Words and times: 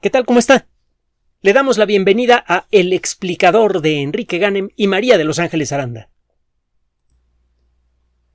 ¿Qué 0.00 0.10
tal? 0.10 0.26
¿Cómo 0.26 0.38
está? 0.38 0.68
Le 1.40 1.54
damos 1.54 1.78
la 1.78 1.86
bienvenida 1.86 2.44
a 2.46 2.66
El 2.70 2.92
explicador 2.92 3.80
de 3.80 4.02
Enrique 4.02 4.36
Ganem 4.36 4.68
y 4.76 4.88
María 4.88 5.16
de 5.16 5.24
Los 5.24 5.38
Ángeles 5.38 5.72
Aranda. 5.72 6.10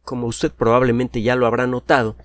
Como 0.02 0.26
usted 0.26 0.52
probablemente 0.52 1.22
ya 1.22 1.36
lo 1.36 1.46
habrá 1.46 1.68
notado, 1.68 2.18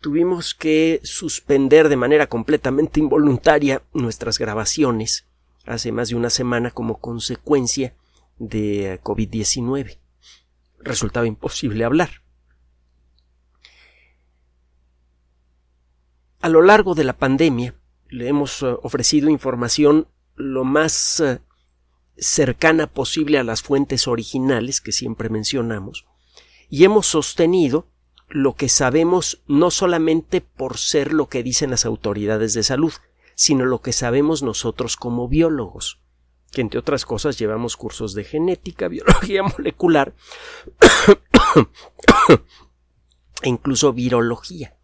tuvimos 0.00 0.54
que 0.54 1.00
suspender 1.02 1.88
de 1.88 1.96
manera 1.96 2.28
completamente 2.28 3.00
involuntaria 3.00 3.82
nuestras 3.92 4.38
grabaciones 4.38 5.26
hace 5.66 5.90
más 5.90 6.10
de 6.10 6.14
una 6.14 6.30
semana 6.30 6.70
como 6.70 7.00
consecuencia 7.00 7.96
de 8.38 9.00
COVID-19. 9.02 9.98
Resultaba 10.78 11.26
imposible 11.26 11.84
hablar. 11.84 12.22
A 16.40 16.48
lo 16.48 16.62
largo 16.62 16.94
de 16.94 17.02
la 17.02 17.14
pandemia 17.14 17.74
le 18.14 18.28
hemos 18.28 18.62
eh, 18.62 18.66
ofrecido 18.82 19.28
información 19.28 20.06
lo 20.36 20.64
más 20.64 21.20
eh, 21.20 21.40
cercana 22.16 22.86
posible 22.86 23.38
a 23.38 23.44
las 23.44 23.62
fuentes 23.62 24.06
originales 24.06 24.80
que 24.80 24.92
siempre 24.92 25.28
mencionamos 25.28 26.06
y 26.70 26.84
hemos 26.84 27.08
sostenido 27.08 27.88
lo 28.28 28.54
que 28.54 28.68
sabemos 28.68 29.42
no 29.48 29.72
solamente 29.72 30.40
por 30.40 30.78
ser 30.78 31.12
lo 31.12 31.28
que 31.28 31.42
dicen 31.42 31.70
las 31.70 31.84
autoridades 31.84 32.54
de 32.54 32.62
salud, 32.62 32.92
sino 33.34 33.64
lo 33.64 33.82
que 33.82 33.92
sabemos 33.92 34.42
nosotros 34.42 34.96
como 34.96 35.28
biólogos, 35.28 36.00
que 36.52 36.60
entre 36.60 36.78
otras 36.78 37.04
cosas 37.04 37.36
llevamos 37.36 37.76
cursos 37.76 38.14
de 38.14 38.22
genética, 38.22 38.86
biología 38.88 39.42
molecular 39.42 40.14
e 43.42 43.48
incluso 43.48 43.92
virología. 43.92 44.76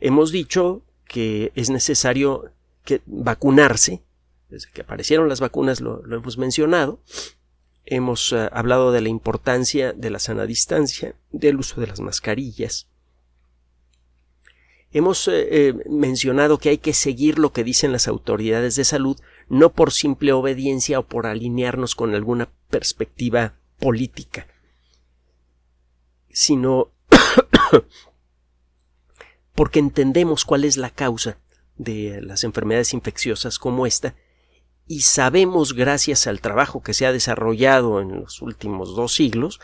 Hemos 0.00 0.30
dicho 0.30 0.84
que 1.08 1.50
es 1.54 1.70
necesario 1.70 2.52
que 2.84 3.00
vacunarse. 3.06 4.02
Desde 4.48 4.70
que 4.70 4.82
aparecieron 4.82 5.28
las 5.28 5.40
vacunas 5.40 5.80
lo, 5.80 6.04
hemos 6.04 6.38
mencionado. 6.38 7.00
Hemos 7.84 8.32
eh, 8.32 8.48
hablado 8.52 8.92
de 8.92 9.00
la 9.00 9.08
importancia 9.08 9.92
de 9.92 10.10
la 10.10 10.18
sana 10.18 10.46
distancia, 10.46 11.16
del 11.32 11.56
uso 11.56 11.80
de 11.80 11.86
las 11.86 12.00
mascarillas. 12.00 12.86
Hemos 14.90 15.28
eh, 15.28 15.48
eh, 15.50 15.74
mencionado 15.90 16.58
que 16.58 16.70
hay 16.70 16.78
que 16.78 16.94
seguir 16.94 17.38
lo 17.38 17.52
que 17.52 17.64
dicen 17.64 17.92
las 17.92 18.08
autoridades 18.08 18.76
de 18.76 18.84
salud, 18.84 19.18
no 19.48 19.72
por 19.72 19.92
simple 19.92 20.32
obediencia 20.32 20.98
o 20.98 21.06
por 21.06 21.26
alinearnos 21.26 21.94
con 21.94 22.14
alguna 22.14 22.48
perspectiva 22.70 23.54
política, 23.78 24.46
sino 26.30 26.90
porque 29.58 29.80
entendemos 29.80 30.44
cuál 30.44 30.64
es 30.64 30.76
la 30.76 30.90
causa 30.90 31.36
de 31.76 32.22
las 32.22 32.44
enfermedades 32.44 32.94
infecciosas 32.94 33.58
como 33.58 33.86
esta 33.86 34.14
y 34.86 35.00
sabemos 35.00 35.72
gracias 35.72 36.28
al 36.28 36.40
trabajo 36.40 36.80
que 36.80 36.94
se 36.94 37.06
ha 37.06 37.12
desarrollado 37.12 38.00
en 38.00 38.20
los 38.20 38.40
últimos 38.40 38.94
dos 38.94 39.14
siglos 39.14 39.58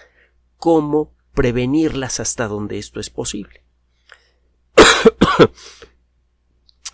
cómo 0.56 1.14
prevenirlas 1.33 2.19
hasta 2.19 2.48
donde 2.48 2.78
esto 2.78 2.98
es 2.98 3.09
posible. 3.09 3.62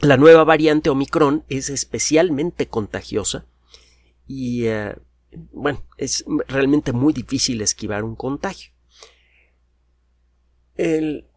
la 0.01 0.19
nueva 0.19 0.45
variante 0.45 0.91
Omicron 0.91 1.43
es 1.49 1.71
especialmente 1.71 2.69
contagiosa 2.69 3.47
y 4.27 4.67
eh, 4.67 4.95
bueno, 5.53 5.83
es 5.97 6.23
realmente 6.49 6.93
muy 6.93 7.15
difícil 7.15 7.63
esquivar 7.63 8.05
un 8.05 8.15
contagio. 8.15 8.73
El, 10.77 11.30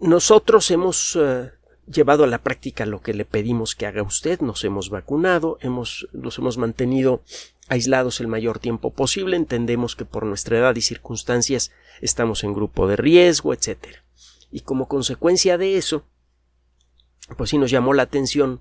nosotros 0.00 0.70
hemos 0.70 1.16
eh, 1.16 1.50
llevado 1.86 2.24
a 2.24 2.26
la 2.26 2.42
práctica 2.42 2.86
lo 2.86 3.00
que 3.00 3.14
le 3.14 3.24
pedimos 3.24 3.74
que 3.74 3.86
haga 3.86 4.02
usted, 4.02 4.40
nos 4.40 4.64
hemos 4.64 4.90
vacunado, 4.90 5.58
hemos, 5.60 6.08
nos 6.12 6.38
hemos 6.38 6.56
mantenido 6.56 7.22
aislados 7.68 8.20
el 8.20 8.28
mayor 8.28 8.58
tiempo 8.58 8.92
posible, 8.92 9.36
entendemos 9.36 9.96
que 9.96 10.04
por 10.04 10.24
nuestra 10.24 10.58
edad 10.58 10.76
y 10.76 10.80
circunstancias 10.80 11.70
estamos 12.00 12.44
en 12.44 12.54
grupo 12.54 12.86
de 12.86 12.96
riesgo, 12.96 13.52
etc. 13.52 13.78
Y 14.50 14.60
como 14.60 14.88
consecuencia 14.88 15.58
de 15.58 15.76
eso, 15.76 16.04
pues 17.36 17.50
sí 17.50 17.58
nos 17.58 17.70
llamó 17.70 17.94
la 17.94 18.02
atención 18.04 18.60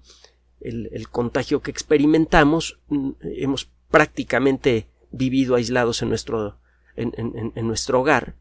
el, 0.61 1.09
contagio 1.09 1.61
que 1.61 1.71
experimentamos, 1.71 2.79
mm, 2.87 3.11
hemos 3.21 3.69
prácticamente 3.91 4.87
vivido 5.11 5.55
aislados 5.55 6.01
en 6.01 6.09
nuestro, 6.09 6.57
en 6.95 7.67
nuestro 7.67 7.99
hogar, 7.99 8.35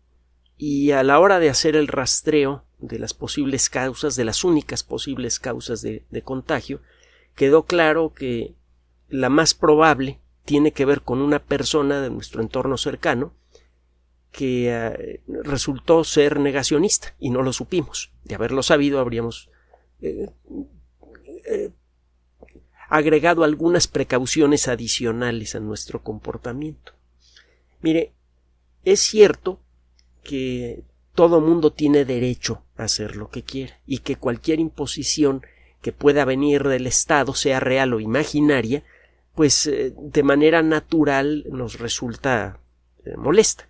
y 0.65 0.93
a 0.93 1.03
la 1.03 1.19
hora 1.19 1.41
de 1.41 1.51
hacer 1.51 1.75
el 1.75 1.89
rastreo 1.89 2.63
de 2.79 3.01
las 3.01 3.15
posibles 3.15 3.69
causas, 3.69 4.15
de 4.15 4.25
las 4.25 4.45
únicas 4.45 4.85
posibles 4.85 5.41
causas 5.41 5.83
de, 5.83 6.23
contagio, 6.25 6.81
quedó 7.35 7.65
claro 7.65 8.15
que 8.15 8.55
la 9.09 9.29
más 9.29 9.55
probable 9.55 10.21
tiene 10.45 10.71
que 10.71 10.85
ver 10.85 11.01
con 11.01 11.21
una 11.21 11.41
persona 11.41 12.01
de 12.01 12.11
nuestro 12.11 12.43
entorno 12.43 12.79
cercano 12.79 13.35
que 14.31 14.69
eh, 14.71 15.21
resultó 15.27 16.05
ser 16.05 16.39
negacionista 16.39 17.17
y 17.19 17.31
no 17.31 17.43
lo 17.43 17.53
supimos. 17.53 18.13
De 18.23 18.37
haberlo 18.37 18.63
sabido 18.63 19.01
habríamos 19.01 19.51
eh, 20.01 20.31
eh, 21.45 21.73
agregado 22.89 23.43
algunas 23.43 23.89
precauciones 23.89 24.69
adicionales 24.69 25.57
a 25.57 25.61
nuestro 25.61 26.05
comportamiento. 26.05 26.93
Mire, 27.81 28.13
es 28.85 29.01
cierto 29.01 29.59
que 30.23 30.85
todo 31.15 31.41
mundo 31.41 31.73
tiene 31.73 32.05
derecho 32.05 32.63
a 32.77 32.85
hacer 32.85 33.17
lo 33.17 33.29
que 33.31 33.43
quiera 33.43 33.79
y 33.87 33.99
que 33.99 34.17
cualquier 34.17 34.61
imposición 34.61 35.43
que 35.81 35.93
pueda 35.93 36.25
venir 36.25 36.63
del 36.63 36.87
Estado, 36.87 37.35
sea 37.35 37.61
real 37.61 37.93
o 37.93 38.01
imaginaria, 38.01 38.85
pues 39.35 39.67
eh, 39.67 39.93
de 39.97 40.23
manera 40.23 40.63
natural 40.63 41.45
nos 41.51 41.79
resulta 41.79 42.61
eh, 43.05 43.17
molesta. 43.17 43.69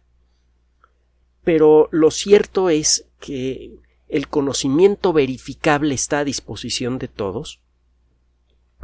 Pero 1.43 1.89
lo 1.91 2.11
cierto 2.11 2.71
es 2.71 3.07
que 3.19 3.73
el 4.09 4.29
conocimiento 4.29 5.12
verificable 5.12 5.95
está 5.95 6.21
a 6.21 6.25
disposición 6.25 6.99
de 6.99 7.09
todos, 7.09 7.61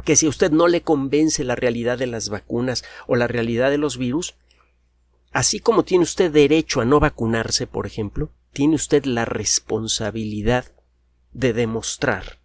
que 0.03 0.15
si 0.15 0.25
a 0.25 0.29
usted 0.29 0.51
no 0.51 0.67
le 0.67 0.81
convence 0.81 1.43
la 1.43 1.55
realidad 1.55 1.97
de 1.97 2.07
las 2.07 2.29
vacunas 2.29 2.83
o 3.05 3.15
la 3.15 3.27
realidad 3.27 3.69
de 3.69 3.77
los 3.77 3.97
virus, 3.97 4.35
así 5.31 5.59
como 5.59 5.83
tiene 5.83 6.03
usted 6.03 6.31
derecho 6.31 6.81
a 6.81 6.85
no 6.85 6.99
vacunarse, 6.99 7.67
por 7.67 7.85
ejemplo, 7.85 8.31
tiene 8.51 8.75
usted 8.75 9.05
la 9.05 9.25
responsabilidad 9.25 10.65
de 11.31 11.53
demostrar 11.53 12.39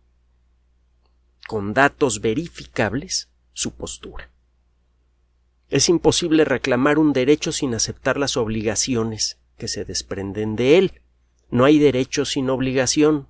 con 1.47 1.75
datos 1.75 2.21
verificables 2.21 3.31
su 3.53 3.72
postura. 3.72 4.31
Es 5.69 5.89
imposible 5.89 6.45
reclamar 6.45 6.99
un 6.99 7.12
derecho 7.12 7.53
sin 7.53 7.75
aceptar 7.75 8.19
las 8.19 8.37
obligaciones 8.37 9.39
que 9.56 9.69
se 9.69 9.84
desprenden 9.84 10.56
de 10.56 10.78
él. 10.78 11.03
No 11.51 11.65
hay 11.65 11.78
derecho 11.78 12.25
sin 12.25 12.51
obligación. 12.51 13.28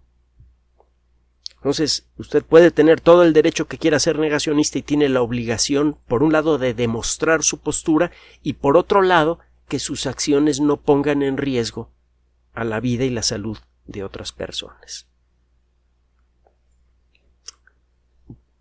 Entonces, 1.65 2.07
usted 2.19 2.45
puede 2.45 2.71
tener 2.71 3.01
todo 3.01 3.23
el 3.23 3.33
derecho 3.33 3.67
que 3.69 3.79
quiera 3.79 3.99
ser 3.99 4.19
negacionista 4.19 4.77
y 4.77 4.83
tiene 4.83 5.09
la 5.09 5.23
obligación, 5.23 5.99
por 6.07 6.23
un 6.23 6.31
lado, 6.31 6.59
de 6.59 6.75
demostrar 6.75 7.43
su 7.43 7.61
postura 7.61 8.11
y, 8.43 8.53
por 8.53 8.77
otro 8.77 9.01
lado, 9.01 9.39
que 9.67 9.79
sus 9.79 10.07
acciones 10.07 10.61
no 10.61 10.83
pongan 10.83 11.23
en 11.23 11.39
riesgo 11.39 11.91
a 12.53 12.65
la 12.65 12.81
vida 12.81 13.05
y 13.05 13.11
la 13.11 13.23
salud 13.23 13.57
de 13.87 14.05
otras 14.05 14.31
personas. 14.33 15.09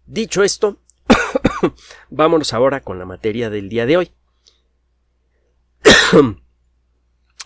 Dicho 0.05 0.41
esto, 0.41 0.77
vámonos 2.09 2.53
ahora 2.53 2.83
con 2.83 2.99
la 2.99 3.05
materia 3.05 3.49
del 3.49 3.67
día 3.67 3.85
de 3.85 3.97
hoy. 3.97 4.11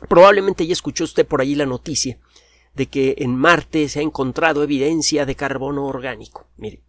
Probablemente 0.07 0.67
ya 0.67 0.73
escuchó 0.73 1.03
usted 1.03 1.25
por 1.25 1.41
allí 1.41 1.55
la 1.55 1.65
noticia 1.65 2.19
de 2.77 2.85
que 2.85 3.15
en 3.17 3.35
Marte 3.35 3.89
se 3.89 3.99
ha 3.99 4.03
encontrado 4.03 4.63
evidencia 4.63 5.25
de 5.25 5.35
carbono 5.35 5.85
orgánico. 5.85 6.47
Mire, 6.57 6.79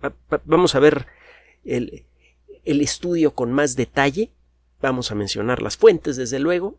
vamos 0.45 0.75
a 0.75 0.81
ver 0.81 1.07
el, 1.65 2.05
el 2.65 2.81
estudio 2.83 3.35
con 3.35 3.53
más 3.53 3.75
detalle. 3.75 4.31
Vamos 4.81 5.11
a 5.11 5.17
mencionar 5.17 5.63
las 5.63 5.77
fuentes, 5.77 6.17
desde 6.17 6.39
luego, 6.39 6.77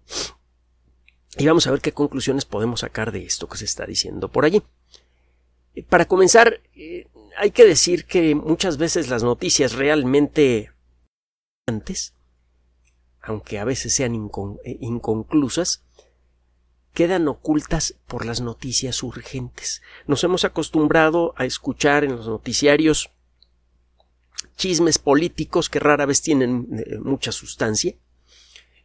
y 1.37 1.45
vamos 1.45 1.67
a 1.67 1.71
ver 1.71 1.81
qué 1.81 1.91
conclusiones 1.91 2.45
podemos 2.45 2.79
sacar 2.79 3.11
de 3.11 3.25
esto 3.25 3.49
que 3.49 3.57
se 3.57 3.65
está 3.65 3.85
diciendo 3.85 4.29
por 4.29 4.45
allí. 4.45 4.63
Eh, 5.75 5.83
para 5.83 6.05
comenzar, 6.05 6.61
eh, 6.75 7.07
hay 7.37 7.51
que 7.51 7.65
decir 7.65 8.05
que 8.05 8.35
muchas 8.35 8.77
veces 8.77 9.09
las 9.09 9.23
noticias 9.23 9.73
realmente 9.73 10.71
antes, 11.67 12.13
aunque 13.21 13.59
a 13.59 13.65
veces 13.65 13.93
sean 13.93 14.15
eh, 14.15 14.77
inconclusas, 14.79 15.83
quedan 16.93 17.27
ocultas 17.27 17.95
por 18.07 18.25
las 18.25 18.41
noticias 18.41 19.03
urgentes. 19.03 19.81
Nos 20.07 20.23
hemos 20.23 20.43
acostumbrado 20.43 21.33
a 21.37 21.45
escuchar 21.45 22.03
en 22.03 22.15
los 22.15 22.27
noticiarios 22.27 23.11
chismes 24.57 24.97
políticos 24.97 25.69
que 25.69 25.79
rara 25.79 26.05
vez 26.05 26.21
tienen 26.21 26.67
mucha 27.01 27.31
sustancia. 27.31 27.95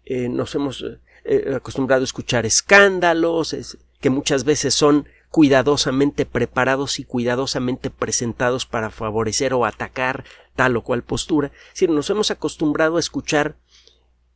nos 0.06 0.54
hemos 0.54 0.84
eh, 1.24 1.52
acostumbrado 1.56 2.02
a 2.02 2.04
escuchar 2.04 2.46
escándalos, 2.46 3.56
que 4.00 4.10
muchas 4.10 4.44
veces 4.44 4.74
son 4.74 5.08
cuidadosamente 5.30 6.26
preparados 6.26 7.00
y 7.00 7.04
cuidadosamente 7.04 7.90
presentados 7.90 8.66
para 8.66 8.90
favorecer 8.90 9.52
o 9.52 9.64
atacar 9.64 10.22
tal 10.54 10.76
o 10.76 10.82
cual 10.82 11.02
postura. 11.02 11.50
Nos 11.88 12.08
hemos 12.10 12.30
acostumbrado 12.30 12.98
a 12.98 13.00
escuchar 13.00 13.56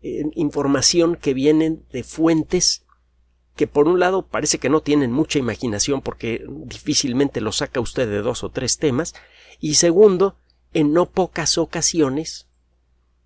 eh, 0.03 0.25
información 0.35 1.15
que 1.15 1.35
vienen 1.35 1.85
de 1.93 2.03
fuentes 2.03 2.85
que 3.58 3.66
por 3.66 3.88
un 3.88 3.99
lado 3.99 4.22
parece 4.25 4.58
que 4.58 4.69
no 4.69 4.82
tienen 4.82 5.10
mucha 5.10 5.40
imaginación 5.40 6.00
porque 6.00 6.46
difícilmente 6.49 7.40
lo 7.40 7.50
saca 7.50 7.81
usted 7.81 8.08
de 8.08 8.22
dos 8.22 8.44
o 8.44 8.50
tres 8.50 8.78
temas, 8.78 9.14
y 9.58 9.75
segundo, 9.75 10.37
en 10.72 10.93
no 10.93 11.06
pocas 11.06 11.58
ocasiones 11.58 12.46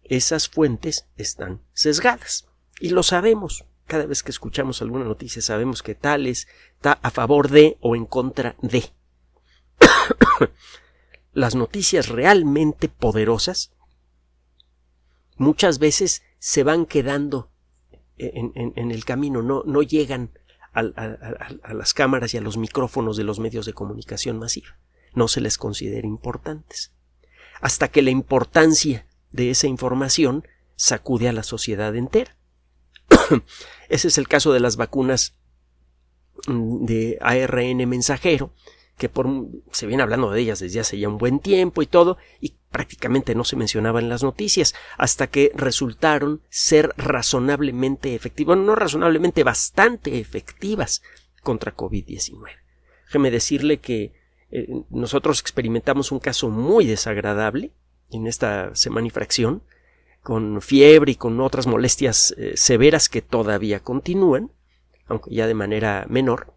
esas 0.04 0.48
fuentes 0.48 1.06
están 1.18 1.60
sesgadas. 1.74 2.48
Y 2.80 2.88
lo 2.88 3.02
sabemos. 3.02 3.66
Cada 3.86 4.06
vez 4.06 4.22
que 4.22 4.30
escuchamos 4.30 4.80
alguna 4.80 5.04
noticia 5.04 5.42
sabemos 5.42 5.82
que 5.82 5.94
tal 5.94 6.26
está 6.26 6.94
a 7.02 7.10
favor 7.10 7.50
de 7.50 7.76
o 7.80 7.94
en 7.94 8.06
contra 8.06 8.56
de. 8.62 8.90
Las 11.34 11.54
noticias 11.54 12.08
realmente 12.08 12.88
poderosas 12.88 13.70
muchas 15.36 15.78
veces 15.78 16.22
se 16.38 16.62
van 16.62 16.86
quedando 16.86 17.51
en, 18.34 18.90
el 18.90 19.04
camino, 19.04 19.42
no, 19.42 19.62
no 19.64 19.82
llegan 19.82 20.30
a, 20.72 20.82
las 21.74 21.94
cámaras 21.94 22.34
y 22.34 22.38
a 22.38 22.40
los 22.40 22.56
micrófonos 22.56 23.16
de 23.16 23.24
los 23.24 23.38
medios 23.38 23.66
de 23.66 23.74
comunicación 23.74 24.38
masiva. 24.38 24.78
No 25.14 25.28
se 25.28 25.40
les 25.40 25.58
considera 25.58 26.06
importantes. 26.06 26.92
Hasta 27.60 27.88
que 27.88 28.02
la 28.02 28.10
importancia 28.10 29.06
de 29.30 29.50
esa 29.50 29.66
información 29.66 30.46
sacude 30.76 31.28
a 31.28 31.32
la 31.32 31.42
sociedad 31.42 31.94
entera. 31.94 32.36
Ese 33.88 34.08
es 34.08 34.18
el 34.18 34.28
caso 34.28 34.52
de 34.52 34.60
las 34.60 34.76
vacunas 34.76 35.34
mm, 36.46 36.84
de 36.84 37.18
ARN 37.20 37.88
mensajero, 37.88 38.52
que 38.96 39.08
por, 39.08 39.26
se 39.70 39.86
viene 39.86 40.02
hablando 40.02 40.30
de 40.30 40.40
ellas 40.40 40.60
desde 40.60 40.80
hace 40.80 40.98
ya 40.98 41.08
un 41.08 41.18
buen 41.18 41.40
tiempo 41.40 41.82
y 41.82 41.86
todo, 41.86 42.16
prácticamente 42.72 43.34
no 43.34 43.44
se 43.44 43.54
mencionaba 43.56 44.00
en 44.00 44.08
las 44.08 44.24
noticias, 44.24 44.74
hasta 44.98 45.28
que 45.28 45.52
resultaron 45.54 46.42
ser 46.48 46.92
razonablemente 46.96 48.14
efectivas, 48.14 48.58
no 48.58 48.74
razonablemente, 48.74 49.44
bastante 49.44 50.18
efectivas 50.18 51.02
contra 51.42 51.76
COVID-19. 51.76 52.48
Déjeme 53.06 53.30
decirle 53.30 53.78
que 53.78 54.14
eh, 54.50 54.68
nosotros 54.90 55.40
experimentamos 55.40 56.10
un 56.10 56.18
caso 56.18 56.48
muy 56.48 56.86
desagradable 56.86 57.72
en 58.10 58.26
esta 58.26 58.74
semana 58.74 59.06
y 59.06 59.10
fracción, 59.10 59.62
con 60.22 60.62
fiebre 60.62 61.12
y 61.12 61.16
con 61.16 61.40
otras 61.40 61.66
molestias 61.66 62.34
eh, 62.38 62.52
severas 62.56 63.08
que 63.08 63.22
todavía 63.22 63.80
continúan, 63.80 64.50
aunque 65.06 65.34
ya 65.34 65.46
de 65.46 65.54
manera 65.54 66.06
menor, 66.08 66.54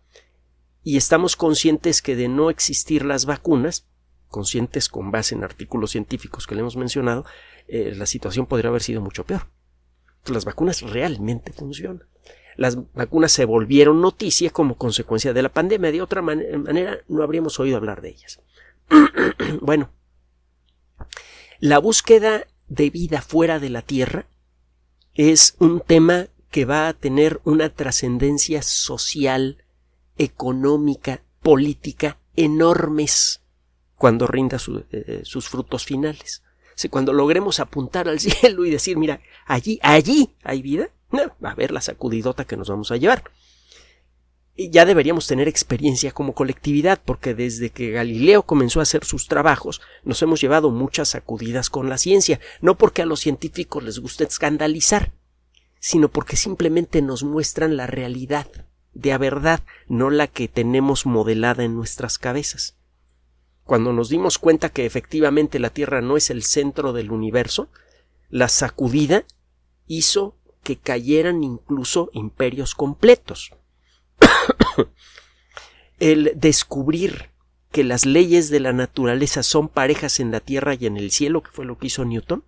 y 0.84 0.98
estamos 0.98 1.36
conscientes 1.36 2.02
que 2.02 2.16
de 2.16 2.28
no 2.28 2.50
existir 2.52 3.04
las 3.04 3.26
vacunas, 3.26 3.88
conscientes 4.36 4.90
con 4.90 5.12
base 5.12 5.34
en 5.34 5.46
artículos 5.46 5.92
científicos 5.92 6.46
que 6.46 6.56
le 6.56 6.60
hemos 6.60 6.76
mencionado, 6.76 7.24
eh, 7.70 7.94
la 7.96 8.06
situación 8.06 8.48
podría 8.48 8.68
haber 8.68 8.84
sido 8.84 9.00
mucho 9.00 9.24
peor. 9.24 9.48
Las 10.26 10.44
vacunas 10.44 10.82
realmente 10.82 11.54
funcionan. 11.54 12.06
Las 12.58 12.76
vacunas 12.94 13.32
se 13.32 13.46
volvieron 13.46 14.02
noticia 14.02 14.50
como 14.50 14.76
consecuencia 14.76 15.32
de 15.32 15.42
la 15.42 15.54
pandemia. 15.54 15.90
De 15.94 16.02
otra 16.02 16.22
manera, 16.22 17.00
no 17.08 17.24
habríamos 17.24 17.62
oído 17.62 17.78
hablar 17.78 18.02
de 18.02 18.10
ellas. 18.10 18.42
bueno, 19.62 19.90
la 21.62 21.80
búsqueda 21.80 22.46
de 22.68 22.90
vida 22.90 23.22
fuera 23.22 23.60
de 23.60 23.70
la 23.70 23.84
Tierra 23.84 24.26
es 25.14 25.56
un 25.60 25.80
tema 25.80 26.28
que 26.52 26.66
va 26.66 26.90
a 26.90 26.94
tener 26.94 27.40
una 27.46 27.70
trascendencia 27.70 28.62
social 28.62 29.64
económica, 30.18 31.24
política 31.42 32.18
enormes 32.36 33.45
cuando 33.98 34.28
rinda 34.28 34.58
eh, 34.92 35.22
sus 35.24 35.48
frutos 35.50 35.86
finales. 35.86 36.44
Si 36.76 36.90
cuando 36.90 37.14
logremos 37.14 37.60
apuntar 37.60 38.08
al 38.08 38.20
cielo 38.22 38.66
y 38.66 38.72
decir, 38.72 38.98
mira, 38.98 39.22
allí, 39.46 39.80
allí 39.82 40.36
hay 40.44 40.62
vida, 40.62 40.90
va 41.14 41.50
a 41.50 41.52
haber 41.52 41.72
la 41.72 41.82
sacudidota 41.82 42.46
que 42.46 42.58
nos 42.58 42.70
vamos 42.70 42.92
a 42.92 42.98
llevar. 42.98 43.24
Y 44.58 44.70
ya 44.70 44.86
deberíamos 44.86 45.28
tener 45.28 45.50
experiencia 45.50 46.14
como 46.14 46.34
colectividad, 46.34 47.02
porque 47.04 47.34
desde 47.34 47.72
que 47.72 47.92
Galileo 47.92 48.44
comenzó 48.44 48.80
a 48.80 48.84
hacer 48.84 49.04
sus 49.04 49.28
trabajos, 49.28 49.82
nos 50.04 50.22
hemos 50.22 50.40
llevado 50.40 50.70
muchas 50.70 51.10
sacudidas 51.10 51.70
con 51.70 51.90
la 51.90 51.98
ciencia, 51.98 52.40
no 52.62 52.78
porque 52.78 53.02
a 53.02 53.06
los 53.06 53.20
científicos 53.20 53.84
les 53.84 54.00
guste 54.00 54.24
escandalizar, 54.24 55.12
sino 55.80 56.10
porque 56.10 56.38
simplemente 56.38 57.02
nos 57.02 57.24
muestran 57.24 57.76
la 57.76 57.86
realidad 57.86 58.48
de 58.96 59.12
a 59.12 59.18
verdad, 59.18 59.60
no 59.88 60.10
la 60.10 60.28
que 60.28 60.48
tenemos 60.48 61.06
modelada 61.06 61.64
en 61.66 61.76
nuestras 61.76 62.18
cabezas. 62.18 62.78
Cuando 63.66 63.94
nos 63.94 64.10
dimos 64.10 64.38
cuenta 64.38 64.70
que 64.70 64.86
efectivamente 64.86 65.60
la 65.60 65.72
Tierra 65.72 66.00
no 66.00 66.18
es 66.18 66.30
el 66.30 66.44
centro 66.44 66.94
del 66.94 67.12
universo, 67.12 67.70
la 68.30 68.48
sacudida 68.48 69.26
hizo 69.88 70.38
que 70.64 70.78
cayeran 70.78 71.44
incluso 71.44 72.10
imperios 72.14 72.76
completos. 72.76 73.52
el 76.00 76.34
descubrir 76.36 77.32
que 77.72 77.84
las 77.84 78.06
leyes 78.06 78.50
de 78.50 78.60
la 78.60 78.72
naturaleza 78.72 79.42
son 79.42 79.68
parejas 79.68 80.20
en 80.20 80.32
la 80.32 80.42
Tierra 80.42 80.76
y 80.76 80.86
en 80.86 80.98
el 80.98 81.12
cielo, 81.12 81.42
que 81.42 81.52
fue 81.52 81.66
lo 81.66 81.78
que 81.78 81.88
hizo 81.88 82.06
Newton, 82.06 82.44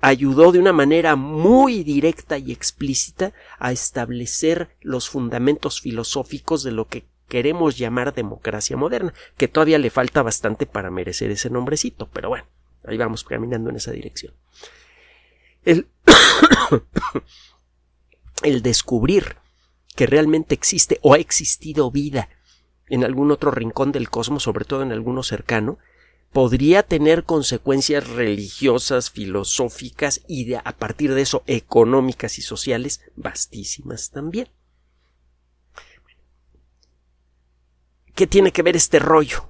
ayudó 0.00 0.52
de 0.52 0.60
una 0.60 0.72
manera 0.72 1.16
muy 1.16 1.82
directa 1.82 2.38
y 2.38 2.52
explícita 2.52 3.32
a 3.58 3.72
establecer 3.72 4.76
los 4.80 5.08
fundamentos 5.08 5.80
filosóficos 5.80 6.62
de 6.62 6.70
lo 6.70 6.86
que 6.86 7.04
queremos 7.28 7.78
llamar 7.78 8.14
democracia 8.14 8.76
moderna, 8.76 9.14
que 9.36 9.48
todavía 9.48 9.78
le 9.78 9.90
falta 9.90 10.22
bastante 10.22 10.66
para 10.66 10.90
merecer 10.90 11.30
ese 11.30 11.50
nombrecito, 11.50 12.08
pero 12.12 12.30
bueno, 12.30 12.46
ahí 12.84 12.96
vamos 12.96 13.24
caminando 13.24 13.70
en 13.70 13.76
esa 13.76 13.92
dirección. 13.92 14.34
El, 15.64 15.88
el 18.42 18.62
descubrir 18.62 19.36
que 19.94 20.06
realmente 20.06 20.54
existe 20.54 20.98
o 21.02 21.14
ha 21.14 21.18
existido 21.18 21.90
vida 21.90 22.28
en 22.88 23.04
algún 23.04 23.30
otro 23.30 23.50
rincón 23.50 23.92
del 23.92 24.10
cosmos, 24.10 24.44
sobre 24.44 24.64
todo 24.64 24.82
en 24.82 24.92
alguno 24.92 25.22
cercano, 25.22 25.78
podría 26.32 26.82
tener 26.82 27.24
consecuencias 27.24 28.08
religiosas, 28.08 29.10
filosóficas 29.10 30.22
y 30.28 30.54
a 30.54 30.62
partir 30.62 31.14
de 31.14 31.22
eso 31.22 31.42
económicas 31.46 32.38
y 32.38 32.42
sociales 32.42 33.02
vastísimas 33.16 34.10
también. 34.10 34.48
¿Qué 38.18 38.26
tiene 38.26 38.50
que 38.50 38.64
ver 38.64 38.74
este 38.74 38.98
rollo? 38.98 39.48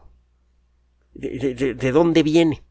¿De, 1.15 1.55
de, 1.55 1.91
dónde 1.91 2.23
viene? 2.23 2.65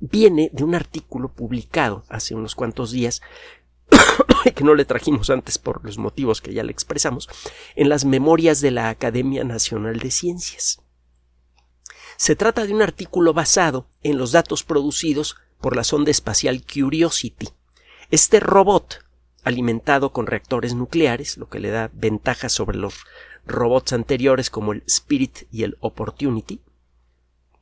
Viene 0.00 0.50
de 0.52 0.64
un 0.64 0.74
artículo 0.74 1.32
publicado 1.32 2.02
hace 2.08 2.34
unos 2.34 2.56
cuantos 2.56 2.90
días 2.90 3.22
que 4.56 4.64
no 4.64 4.74
le 4.74 4.84
trajimos 4.84 5.30
antes 5.30 5.56
por 5.56 5.84
los 5.84 5.98
motivos 5.98 6.40
que 6.40 6.52
ya 6.52 6.64
le 6.64 6.72
expresamos, 6.72 7.28
en 7.76 7.88
las 7.88 8.04
memorias 8.04 8.60
de 8.60 8.72
la 8.72 8.88
Academia 8.88 9.44
Nacional 9.44 10.00
de 10.00 10.10
Ciencias. 10.10 10.82
Se 12.16 12.34
trata 12.34 12.66
de 12.66 12.74
un 12.74 12.82
artículo 12.82 13.32
basado 13.32 13.86
en 14.02 14.18
los 14.18 14.32
datos 14.32 14.64
producidos 14.64 15.36
por 15.60 15.76
la 15.76 15.84
sonda 15.84 16.10
espacial 16.10 16.64
Curiosity. 16.66 17.50
Este 18.10 18.40
robot, 18.40 19.04
alimentado 19.44 20.12
con 20.12 20.26
reactores 20.26 20.74
nucleares, 20.74 21.36
lo 21.36 21.48
que 21.48 21.60
le 21.60 21.70
da 21.70 21.90
ventajas 21.92 22.52
sobre 22.52 22.78
los 22.78 23.04
robots 23.46 23.92
anteriores 23.92 24.50
como 24.50 24.72
el 24.72 24.82
Spirit 24.86 25.44
y 25.50 25.62
el 25.62 25.76
Opportunity, 25.80 26.60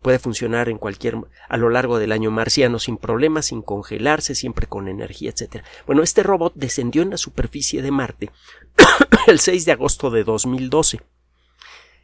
puede 0.02 0.18
funcionar 0.18 0.68
en 0.68 0.78
cualquier 0.78 1.16
a 1.48 1.56
lo 1.56 1.70
largo 1.70 1.98
del 1.98 2.12
año 2.12 2.30
marciano 2.30 2.78
sin 2.78 2.96
problemas, 2.96 3.46
sin 3.46 3.62
congelarse, 3.62 4.34
siempre 4.34 4.66
con 4.66 4.88
energía, 4.88 5.30
etc. 5.30 5.64
Bueno, 5.86 6.02
este 6.02 6.22
robot 6.22 6.54
descendió 6.54 7.02
en 7.02 7.10
la 7.10 7.18
superficie 7.18 7.82
de 7.82 7.90
Marte 7.90 8.30
el 9.26 9.40
6 9.40 9.64
de 9.64 9.72
agosto 9.72 10.10
de 10.10 10.24
2012 10.24 11.00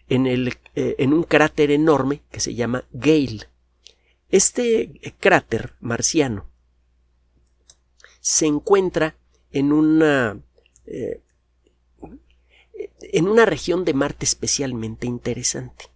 en, 0.09 0.27
el, 0.27 0.59
eh, 0.75 0.97
en 0.99 1.13
un 1.13 1.23
cráter 1.23 1.71
enorme 1.71 2.23
que 2.31 2.41
se 2.41 2.55
llama 2.55 2.85
Gale. 2.93 3.49
Este 4.29 4.91
eh, 5.03 5.15
cráter 5.19 5.75
marciano 5.81 6.47
se 8.21 8.47
encuentra 8.47 9.17
en 9.55 9.73
una 9.73 10.39
eh, 10.87 11.23
en 13.01 13.29
una 13.29 13.47
región 13.47 13.85
de 13.85 13.95
Marte 13.95 14.25
especialmente 14.25 15.07
interesante. 15.07 15.87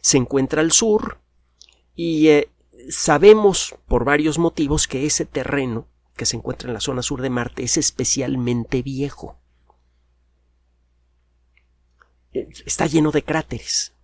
Se 0.00 0.16
encuentra 0.16 0.60
al 0.60 0.70
sur 0.70 1.18
y 1.96 2.28
sabemos 2.90 3.74
por 3.88 4.04
varios 4.04 4.38
motivos 4.38 4.86
que 4.86 5.06
ese 5.06 5.24
terreno 5.24 5.88
que 6.16 6.26
se 6.26 6.36
encuentra 6.36 6.68
en 6.68 6.74
la 6.74 6.80
zona 6.80 7.02
sur 7.02 7.22
de 7.22 7.30
Marte 7.30 7.64
es 7.64 7.76
especialmente 7.76 8.82
viejo 8.82 9.40
está 12.66 12.86
lleno 12.86 13.10
de 13.10 13.22
cráteres. 13.22 13.94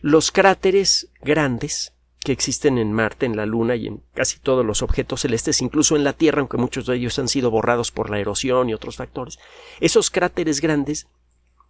Los 0.00 0.30
cráteres 0.30 1.10
grandes 1.20 1.92
que 2.26 2.32
existen 2.32 2.76
en 2.76 2.92
Marte, 2.92 3.24
en 3.24 3.36
la 3.36 3.46
Luna 3.46 3.76
y 3.76 3.86
en 3.86 4.02
casi 4.12 4.40
todos 4.40 4.66
los 4.66 4.82
objetos 4.82 5.20
celestes, 5.20 5.62
incluso 5.62 5.94
en 5.94 6.02
la 6.02 6.12
Tierra, 6.12 6.40
aunque 6.40 6.56
muchos 6.56 6.84
de 6.86 6.96
ellos 6.96 7.16
han 7.20 7.28
sido 7.28 7.52
borrados 7.52 7.92
por 7.92 8.10
la 8.10 8.18
erosión 8.18 8.68
y 8.68 8.74
otros 8.74 8.96
factores, 8.96 9.38
esos 9.78 10.10
cráteres 10.10 10.60
grandes 10.60 11.06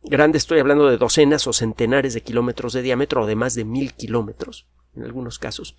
grande 0.03 0.39
estoy 0.39 0.59
hablando 0.59 0.87
de 0.87 0.97
docenas 0.97 1.47
o 1.47 1.53
centenares 1.53 2.15
de 2.15 2.23
kilómetros 2.23 2.73
de 2.73 2.81
diámetro 2.81 3.25
o 3.25 3.27
de 3.27 3.37
más 3.37 3.55
de 3.55 3.67
mil 3.67 3.93
kilómetros, 3.93 4.67
en 4.95 5.05
algunos 5.05 5.39
casos, 5.39 5.77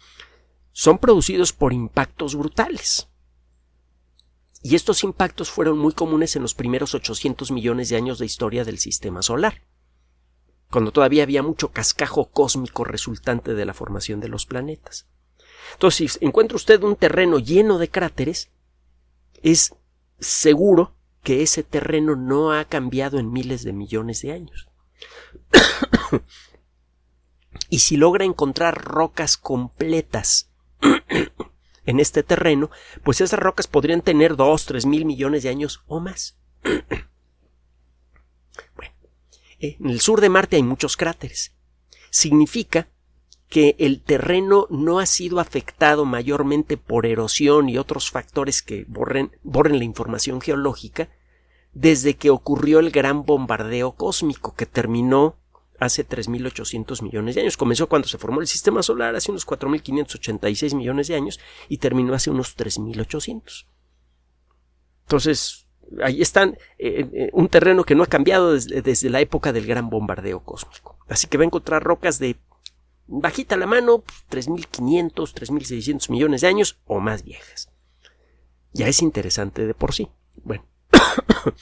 son 0.74 1.00
producidos 1.00 1.54
por 1.54 1.74
impactos 1.74 2.36
brutales. 2.36 3.08
Y 4.62 4.76
estos 4.76 5.04
impactos 5.04 5.50
fueron 5.50 5.80
muy 5.80 5.94
comunes 5.94 6.36
en 6.36 6.44
los 6.44 6.54
primeros 6.54 6.94
800 6.94 7.50
millones 7.50 7.90
de 7.90 7.96
años 7.96 8.20
de 8.20 8.28
historia 8.28 8.64
del 8.64 8.78
sistema 8.78 9.24
solar, 9.24 9.64
cuando 10.70 10.92
todavía 10.92 11.24
había 11.24 11.44
mucho 11.44 11.72
cascajo 11.72 12.30
cósmico 12.30 12.84
resultante 12.84 13.54
de 13.54 13.66
la 13.66 13.74
formación 13.74 14.20
de 14.20 14.30
los 14.30 14.46
planetas. 14.46 15.08
Entonces, 15.74 16.14
si 16.14 16.26
encuentra 16.26 16.56
usted 16.56 16.82
un 16.84 16.96
terreno 16.96 17.40
lleno 17.40 17.78
de 17.78 17.90
cráteres, 17.90 18.50
es 19.42 19.76
seguro 20.20 20.94
que 21.24 21.44
ese 21.44 21.64
terreno 21.64 22.16
no 22.16 22.54
ha 22.54 22.66
cambiado 22.66 23.20
en 23.20 23.32
miles 23.32 23.64
de 23.64 23.74
millones 23.74 24.22
de 24.22 24.32
años. 24.32 24.70
y 27.70 27.80
si 27.80 27.98
logra 27.98 28.26
encontrar 28.26 28.84
rocas 28.84 29.38
completas 29.38 30.50
en 31.86 32.00
este 32.00 32.24
terreno, 32.24 32.72
pues 33.04 33.22
esas 33.22 33.40
rocas 33.40 33.68
podrían 33.68 34.02
tener 34.02 34.36
dos, 34.36 34.66
tres 34.66 34.86
mil 34.86 35.06
millones 35.06 35.44
de 35.44 35.50
años 35.50 35.84
o 35.88 36.00
más. 36.00 36.38
bueno, 39.60 39.76
en 39.80 39.90
el 39.90 40.02
sur 40.02 40.22
de 40.22 40.30
Marte 40.30 40.56
hay 40.56 40.64
muchos 40.64 40.98
cráteres. 40.98 41.54
Significa 42.10 42.88
que 43.50 43.76
el 43.80 44.02
terreno 44.02 44.68
no 44.70 45.00
ha 45.00 45.06
sido 45.06 45.40
afectado 45.40 46.06
mayormente 46.06 46.78
por 46.78 47.06
erosión 47.06 47.70
y 47.70 47.78
otros 47.78 48.12
factores 48.12 48.62
que 48.62 48.86
borren, 48.88 49.32
borren 49.44 49.78
la 49.78 49.86
información 49.86 50.42
geológica 50.42 51.10
desde 51.74 52.16
que 52.16 52.30
ocurrió 52.30 52.80
el 52.80 52.92
gran 52.92 53.24
bombardeo 53.24 53.94
cósmico 53.94 54.54
que 54.56 54.66
terminó 54.66 55.38
hace 55.80 56.08
3.800 56.08 57.04
millones 57.04 57.36
de 57.36 57.42
años. 57.42 57.56
Comenzó 57.56 57.88
cuando 57.88 58.08
se 58.08 58.18
formó 58.18 58.42
el 58.42 58.48
sistema 58.48 58.82
solar 58.84 59.16
hace 59.16 59.32
unos 59.32 59.46
4.586 59.46 60.76
millones 60.76 61.08
de 61.08 61.16
años 61.16 61.40
y 61.70 61.78
terminó 61.78 62.14
hace 62.14 62.32
unos 62.32 62.58
3.800. 62.58 63.66
Entonces, 65.04 65.67
ahí 66.04 66.22
están 66.22 66.58
eh, 66.78 67.08
eh, 67.12 67.30
un 67.34 67.48
terreno 67.50 67.84
que 67.84 67.96
no 67.96 68.04
ha 68.04 68.08
cambiado 68.08 68.54
desde, 68.54 68.82
desde, 68.82 69.10
la 69.10 69.22
época 69.22 69.54
del 69.54 69.66
gran 69.66 69.90
bombardeo 69.90 70.42
cósmico. 70.42 70.98
Así 71.08 71.28
que 71.28 71.38
va 71.38 71.44
a 71.44 71.48
encontrar 71.48 71.84
rocas 71.84 72.20
de 72.20 72.38
bajita 73.08 73.56
la 73.58 73.68
mano, 73.68 74.04
3.500, 74.30 75.14
3.600 75.14 76.12
millones 76.12 76.42
de 76.42 76.48
años 76.48 76.78
o 76.86 77.00
más 77.00 77.24
viejas. 77.24 77.70
Ya 78.74 78.88
es 78.88 79.02
interesante 79.02 79.66
de 79.66 79.74
por 79.74 79.94
sí. 79.94 80.10
Bueno. 80.36 80.66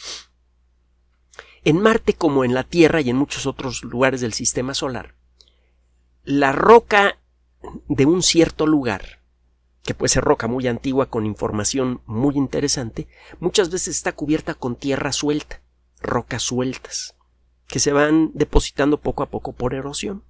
en 1.64 1.82
Marte 1.82 2.14
como 2.14 2.44
en 2.44 2.54
la 2.54 2.64
Tierra 2.64 3.02
y 3.02 3.10
en 3.10 3.18
muchos 3.18 3.46
otros 3.46 3.84
lugares 3.84 4.22
del 4.22 4.34
sistema 4.34 4.74
solar, 4.74 5.16
la 6.24 6.52
roca 6.52 7.20
de 7.88 8.06
un 8.06 8.22
cierto 8.22 8.68
lugar, 8.68 9.22
que 9.86 9.94
puede 9.94 10.10
ser 10.10 10.24
roca 10.24 10.48
muy 10.48 10.68
antigua 10.68 11.10
con 11.10 11.28
información 11.28 12.02
muy 12.08 12.36
interesante, 12.36 13.08
muchas 13.40 13.70
veces 13.70 13.96
está 13.96 14.14
cubierta 14.14 14.56
con 14.56 14.76
tierra 14.76 15.12
suelta, 15.12 15.62
rocas 16.02 16.42
sueltas, 16.42 17.16
que 17.68 17.80
se 17.80 17.94
van 17.94 18.32
depositando 18.34 19.00
poco 19.00 19.22
a 19.22 19.30
poco 19.30 19.54
por 19.54 19.76
erosión. 19.76 20.24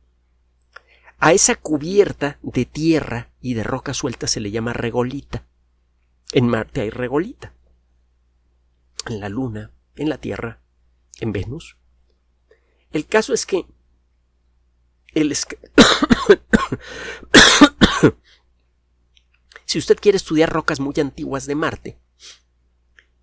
A 1.19 1.31
esa 1.31 1.55
cubierta 1.55 2.37
de 2.41 2.65
tierra 2.65 3.31
y 3.39 3.53
de 3.53 3.63
roca 3.63 3.93
suelta 3.93 4.27
se 4.27 4.41
le 4.41 4.51
llama 4.51 4.73
regolita. 4.73 5.45
En 6.33 6.49
Marte 6.49 6.81
hay 6.81 6.89
regolita. 6.89 7.53
En 9.07 9.21
la 9.21 9.29
Luna, 9.29 9.71
en 9.95 10.09
la 10.09 10.17
Tierra, 10.17 10.59
en 11.19 11.31
Venus. 11.31 11.77
El 12.91 13.05
caso 13.05 13.33
es 13.33 13.45
que 13.45 13.65
el 15.13 15.31
si 19.75 19.79
usted 19.79 19.97
quiere 19.99 20.15
estudiar 20.15 20.53
rocas 20.53 20.79
muy 20.79 20.93
antiguas 21.01 21.47
de 21.47 21.55
Marte, 21.55 21.97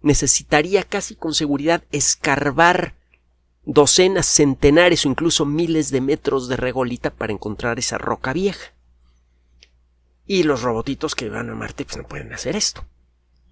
necesitaría 0.03 0.83
casi 0.85 1.15
con 1.15 1.33
seguridad 1.33 1.83
escarbar 1.93 2.95
docenas, 3.65 4.27
centenares 4.27 5.07
o 5.07 5.09
incluso 5.09 5.47
miles 5.47 5.91
de 5.91 6.03
metros 6.03 6.49
de 6.49 6.59
regolita 6.59 7.09
para 7.09 7.33
encontrar 7.33 7.79
esa 7.79 7.97
roca 7.97 8.35
vieja. 8.35 8.75
Y 10.27 10.43
los 10.43 10.61
robotitos 10.61 11.15
que 11.15 11.31
van 11.31 11.49
a 11.49 11.55
Marte 11.55 11.87
pues 11.87 11.97
no 11.97 12.07
pueden 12.07 12.35
hacer 12.35 12.55
esto. 12.55 12.85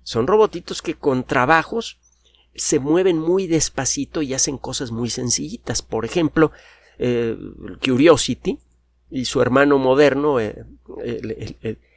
Son 0.03 0.27
robotitos 0.27 0.83
que 0.83 0.93
con 0.93 1.25
trabajos 1.25 2.01
se 2.55 2.81
mueven 2.81 3.19
muy 3.19 3.47
despacito 3.47 4.21
y 4.21 4.35
hacen 4.35 4.59
cosas 4.59 4.91
muy 4.91 5.09
sencillitas. 5.09 5.81
Por 5.81 6.05
ejemplo, 6.05 6.53
eh, 6.99 7.35
Curiosity 7.83 8.59
y 9.11 9.25
su 9.25 9.41
hermano 9.41 9.79
moderno, 9.79 10.39
eh, 10.39 10.67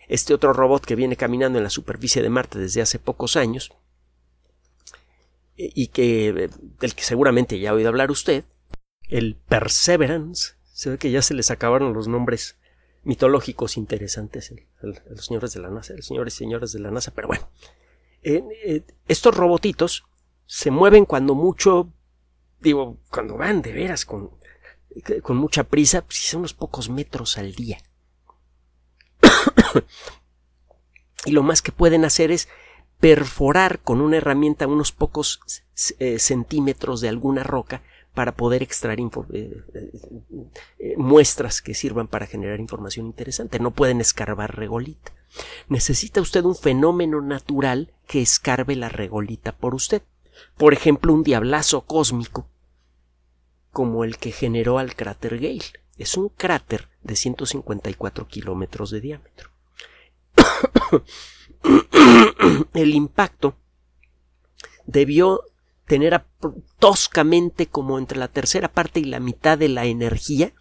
este 0.08 0.34
otro 0.34 0.54
robot 0.54 0.86
que 0.86 0.96
viene 0.96 1.16
caminando 1.16 1.58
en 1.58 1.64
la 1.64 1.70
superficie 1.70 2.22
de 2.22 2.30
Marte 2.30 2.60
desde 2.60 2.82
hace 2.82 3.00
pocos 3.00 3.36
años, 3.36 3.72
y 5.56 5.88
que 5.88 6.50
del 6.80 6.96
que 6.96 7.04
seguramente 7.04 7.60
ya 7.60 7.72
ha 7.72 7.74
oído 7.74 7.90
hablar 7.90 8.12
usted, 8.12 8.44
el 9.10 9.36
Perseverance, 9.36 10.56
se 10.72 10.90
ve 10.90 10.98
que 10.98 11.12
ya 11.12 11.22
se 11.22 11.34
les 11.34 11.52
acabaron 11.52 11.94
los 11.94 12.08
nombres 12.08 12.58
mitológicos 13.04 13.78
interesantes 13.78 14.54
a 14.82 14.86
los 14.88 15.26
señores 15.26 15.54
de 15.54 15.60
la 15.60 15.70
NASA, 15.70 15.94
los 15.94 16.06
señores 16.06 16.36
y 16.36 16.38
señoras 16.38 16.72
de 16.72 16.80
la 16.80 16.90
NASA, 16.90 17.12
pero 17.14 17.28
bueno, 17.28 17.48
eh, 18.24 18.84
estos 19.08 19.36
robotitos 19.36 20.06
se 20.46 20.72
mueven 20.72 21.06
cuando 21.06 21.36
mucho, 21.36 21.92
digo, 22.60 22.98
cuando 23.10 23.38
van 23.38 23.62
de 23.62 23.74
veras 23.74 24.06
con, 24.06 24.32
con 25.22 25.38
mucha 25.38 25.66
prisa, 25.66 26.04
pues 26.04 26.18
son 26.18 26.40
unos 26.40 26.54
pocos 26.54 26.90
metros 26.90 27.38
al 27.38 27.54
día. 27.54 27.78
y 31.26 31.32
lo 31.32 31.44
más 31.44 31.62
que 31.62 31.72
pueden 31.72 32.06
hacer 32.06 32.32
es 32.32 32.48
perforar 33.00 33.80
con 33.80 34.02
una 34.02 34.18
herramienta 34.18 34.68
unos 34.68 34.92
pocos 34.92 35.42
eh, 36.00 36.20
centímetros 36.20 37.02
de 37.02 37.10
alguna 37.10 37.44
roca 37.44 37.82
para 38.14 38.34
poder 38.34 38.62
extraer 38.62 39.00
eh, 39.34 39.64
eh, 40.80 40.94
muestras 40.98 41.62
que 41.62 41.74
sirvan 41.74 42.08
para 42.08 42.28
generar 42.28 42.60
información 42.60 43.08
interesante. 43.08 43.60
No 43.60 43.72
pueden 43.72 44.02
escarbar 44.02 44.56
regolita. 44.56 45.12
Necesita 45.68 46.22
usted 46.22 46.44
un 46.46 46.56
fenómeno 46.56 47.22
natural 47.22 47.92
que 48.08 48.22
escarbe 48.22 48.76
la 48.76 48.90
regolita 48.90 49.52
por 49.52 49.74
usted. 49.74 50.04
Por 50.58 50.74
ejemplo, 50.74 51.14
un 51.14 51.24
diablazo 51.24 51.82
cósmico 51.82 52.48
como 53.72 54.04
el 54.04 54.18
que 54.18 54.32
generó 54.32 54.78
al 54.78 54.96
cráter 54.96 55.40
Gale. 55.40 55.64
Es 55.98 56.16
un 56.16 56.30
cráter 56.30 56.88
de 57.02 57.16
154 57.16 58.28
kilómetros 58.28 58.92
de 58.92 59.02
diámetro. 59.02 59.53
el 62.74 62.94
impacto 62.94 63.56
debió 64.86 65.42
tener 65.86 66.26
toscamente 66.80 67.68
como 67.68 68.00
entre 68.00 68.18
la 68.18 68.28
tercera 68.28 68.72
parte 68.72 69.00
y 69.00 69.06
la 69.06 69.20
mitad 69.20 69.58
de 69.58 69.70
la 69.70 69.86
energía 69.86 70.54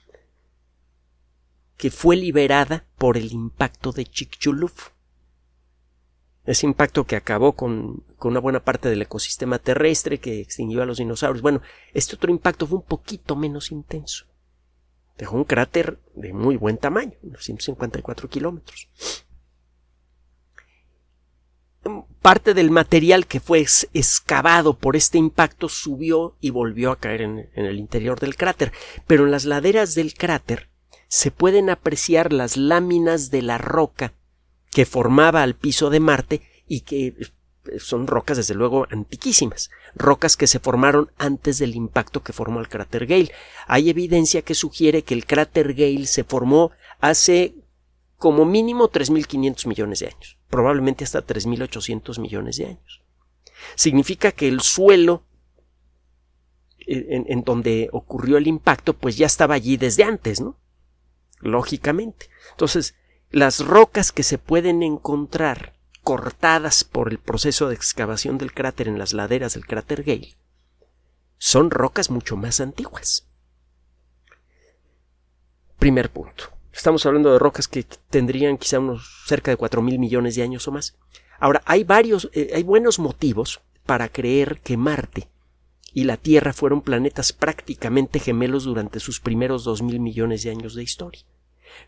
que 1.76 1.91
fue 1.91 2.17
liberada 2.17 2.85
por 2.99 3.17
el 3.17 3.33
impacto 3.33 3.93
de 3.93 4.05
Chicxulub. 4.05 4.73
Ese 6.45 6.67
impacto 6.67 7.05
que 7.05 7.17
acabó 7.17 7.52
con, 7.52 8.05
con, 8.19 8.33
una 8.33 8.41
buena 8.41 8.64
parte 8.64 8.88
del 8.88 9.02
ecosistema 9.02 9.59
terrestre, 9.59 10.19
que 10.19 10.41
extinguió 10.41 10.83
a 10.83 10.87
los 10.87 10.99
dinosaurios. 10.99 11.43
Bueno, 11.43 11.61
este 11.93 12.17
otro 12.17 12.31
impacto 12.31 12.67
fue 12.67 12.79
un 12.79 12.85
poquito 12.85 13.37
menos 13.37 13.71
intenso. 13.71 14.26
Dejó 15.19 15.37
un 15.37 15.45
cráter 15.45 16.00
de 16.14 16.33
muy 16.33 16.57
buen 16.57 16.79
tamaño, 16.79 17.12
unos 17.23 17.45
154 17.45 18.29
kilómetros 18.29 18.88
parte 22.20 22.54
del 22.54 22.70
material 22.70 23.26
que 23.26 23.40
fue 23.40 23.60
excavado 23.60 24.74
por 24.74 24.96
este 24.96 25.18
impacto 25.18 25.68
subió 25.68 26.36
y 26.40 26.50
volvió 26.50 26.92
a 26.92 26.98
caer 26.98 27.22
en, 27.22 27.50
el 27.54 27.78
interior 27.78 28.20
del 28.20 28.36
cráter, 28.36 28.72
pero 29.06 29.24
en 29.24 29.32
las 29.32 29.44
laderas 29.44 29.94
del 29.94 30.14
cráter 30.14 30.68
se 31.08 31.30
pueden 31.30 31.68
apreciar 31.68 32.32
las 32.32 32.56
láminas 32.56 33.30
de 33.30 33.42
la 33.42 33.58
roca 33.58 34.14
que 34.70 34.86
formaba 34.86 35.42
al 35.42 35.54
piso 35.54 35.90
de 35.90 36.00
Marte 36.00 36.42
y 36.66 36.82
que 36.82 37.06
eh, 37.08 37.78
son 37.78 38.06
rocas 38.06 38.38
desde 38.38 38.54
luego 38.54 38.86
antiquísimas, 38.90 39.70
rocas 39.94 40.36
que 40.36 40.46
se 40.46 40.60
formaron 40.60 41.10
antes 41.18 41.58
del 41.58 41.74
impacto 41.74 42.22
que 42.22 42.32
formó 42.32 42.60
el 42.60 42.68
cráter 42.68 43.06
Gale. 43.06 43.32
Hay 43.66 43.90
evidencia 43.90 44.42
que 44.42 44.54
sugiere 44.54 45.02
que 45.02 45.14
el 45.14 45.26
cráter 45.26 45.74
Gale 45.74 46.06
se 46.06 46.24
formó 46.24 46.70
hace 47.00 47.52
como 48.23 48.45
mínimo 48.45 48.88
3.500 48.88 49.67
millones 49.67 49.99
de 49.99 50.07
años 50.07 50.38
probablemente 50.52 51.02
hasta 51.02 51.26
3.800 51.26 52.21
millones 52.21 52.59
de 52.59 52.67
años. 52.67 53.02
Significa 53.75 54.33
que 54.33 54.47
el 54.49 54.61
suelo 54.61 55.25
eh, 56.87 57.25
en, 57.26 57.43
donde 57.43 57.88
ocurrió 57.91 58.37
el 58.37 58.47
impacto, 58.47 58.93
pues 58.93 59.17
ya 59.17 59.25
estaba 59.25 59.55
allí 59.55 59.79
desde 59.79 60.05
antes, 60.05 60.43
¿no? 60.43 60.61
Lógicamente. 61.41 62.29
Entonces, 62.50 62.95
las 63.31 63.61
rocas 63.61 64.12
que 64.12 64.23
se 64.23 64.37
pueden 64.37 64.83
encontrar 64.83 65.73
cortadas 66.02 66.85
por 66.85 67.11
el 67.11 67.19
proceso 67.19 67.69
de 67.69 67.75
excavación 67.75 68.37
del 68.37 68.52
cráter 68.52 68.88
en 68.88 68.99
las 68.99 69.14
laderas 69.14 69.55
del 69.55 69.67
cráter 69.67 70.02
Gale 70.02 70.37
son 71.38 71.71
rocas 71.71 72.11
mucho 72.11 72.37
más 72.37 72.61
antiguas. 72.61 73.26
Primer 75.79 76.11
punto. 76.11 76.62
Estamos 76.73 77.05
hablando 77.05 77.33
de 77.33 77.38
rocas 77.38 77.69
que 77.69 77.85
tendrían 78.09 78.57
quizá 78.57 78.79
unos 78.79 79.25
cerca 79.26 79.50
de 79.50 79.57
cuatro 79.57 79.83
mil 79.83 79.99
millones 79.99 80.35
de 80.35 80.43
años 80.43 80.67
o 80.69 80.73
más. 80.73 80.97
Ahora, 81.38 81.62
hay 81.67 81.85
varios, 81.85 82.31
eh, 82.33 82.52
hay 82.55 82.62
buenos 82.62 82.99
motivos 82.99 83.61
para 83.85 84.09
creer 84.09 84.61
que 84.61 84.76
Marte 84.76 85.29
y 85.93 86.05
la 86.05 86.17
Tierra 86.17 86.52
fueron 86.52 86.81
planetas 86.81 87.33
prácticamente 87.33 88.21
gemelos 88.21 88.64
durante 88.64 89.00
sus 89.00 89.21
primeros 89.21 89.64
dos 89.64 89.83
mil 89.83 90.00
millones 90.00 90.43
de 90.43 90.50
años 90.50 90.75
de 90.75 90.83
historia. 90.83 91.23